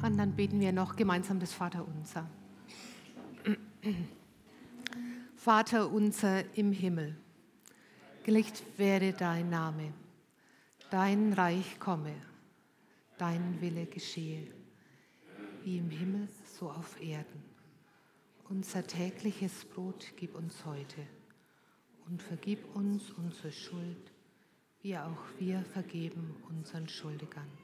und 0.00 0.16
dann 0.16 0.34
beten 0.34 0.58
wir 0.58 0.72
noch 0.72 0.96
gemeinsam 0.96 1.40
das 1.40 1.52
Vaterunser. 1.52 2.26
Vater 5.36 5.92
unser 5.92 6.56
im 6.56 6.72
Himmel, 6.72 7.18
gelicht 8.22 8.62
werde 8.78 9.12
dein 9.12 9.50
Name, 9.50 9.92
dein 10.88 11.34
Reich 11.34 11.78
komme, 11.78 12.14
dein 13.18 13.60
Wille 13.60 13.84
geschehe, 13.84 14.46
wie 15.62 15.76
im 15.76 15.90
Himmel 15.90 16.26
so 16.58 16.70
auf 16.70 16.98
Erden. 17.02 17.44
Unser 18.48 18.86
tägliches 18.86 19.66
Brot 19.66 20.14
gib 20.16 20.34
uns 20.34 20.64
heute 20.64 21.02
und 22.06 22.22
vergib 22.22 22.74
uns 22.74 23.10
unsere 23.10 23.52
Schuld, 23.52 24.12
wie 24.80 24.96
auch 24.96 25.24
wir 25.38 25.62
vergeben 25.74 26.34
unseren 26.48 26.88
Schuldigern. 26.88 27.63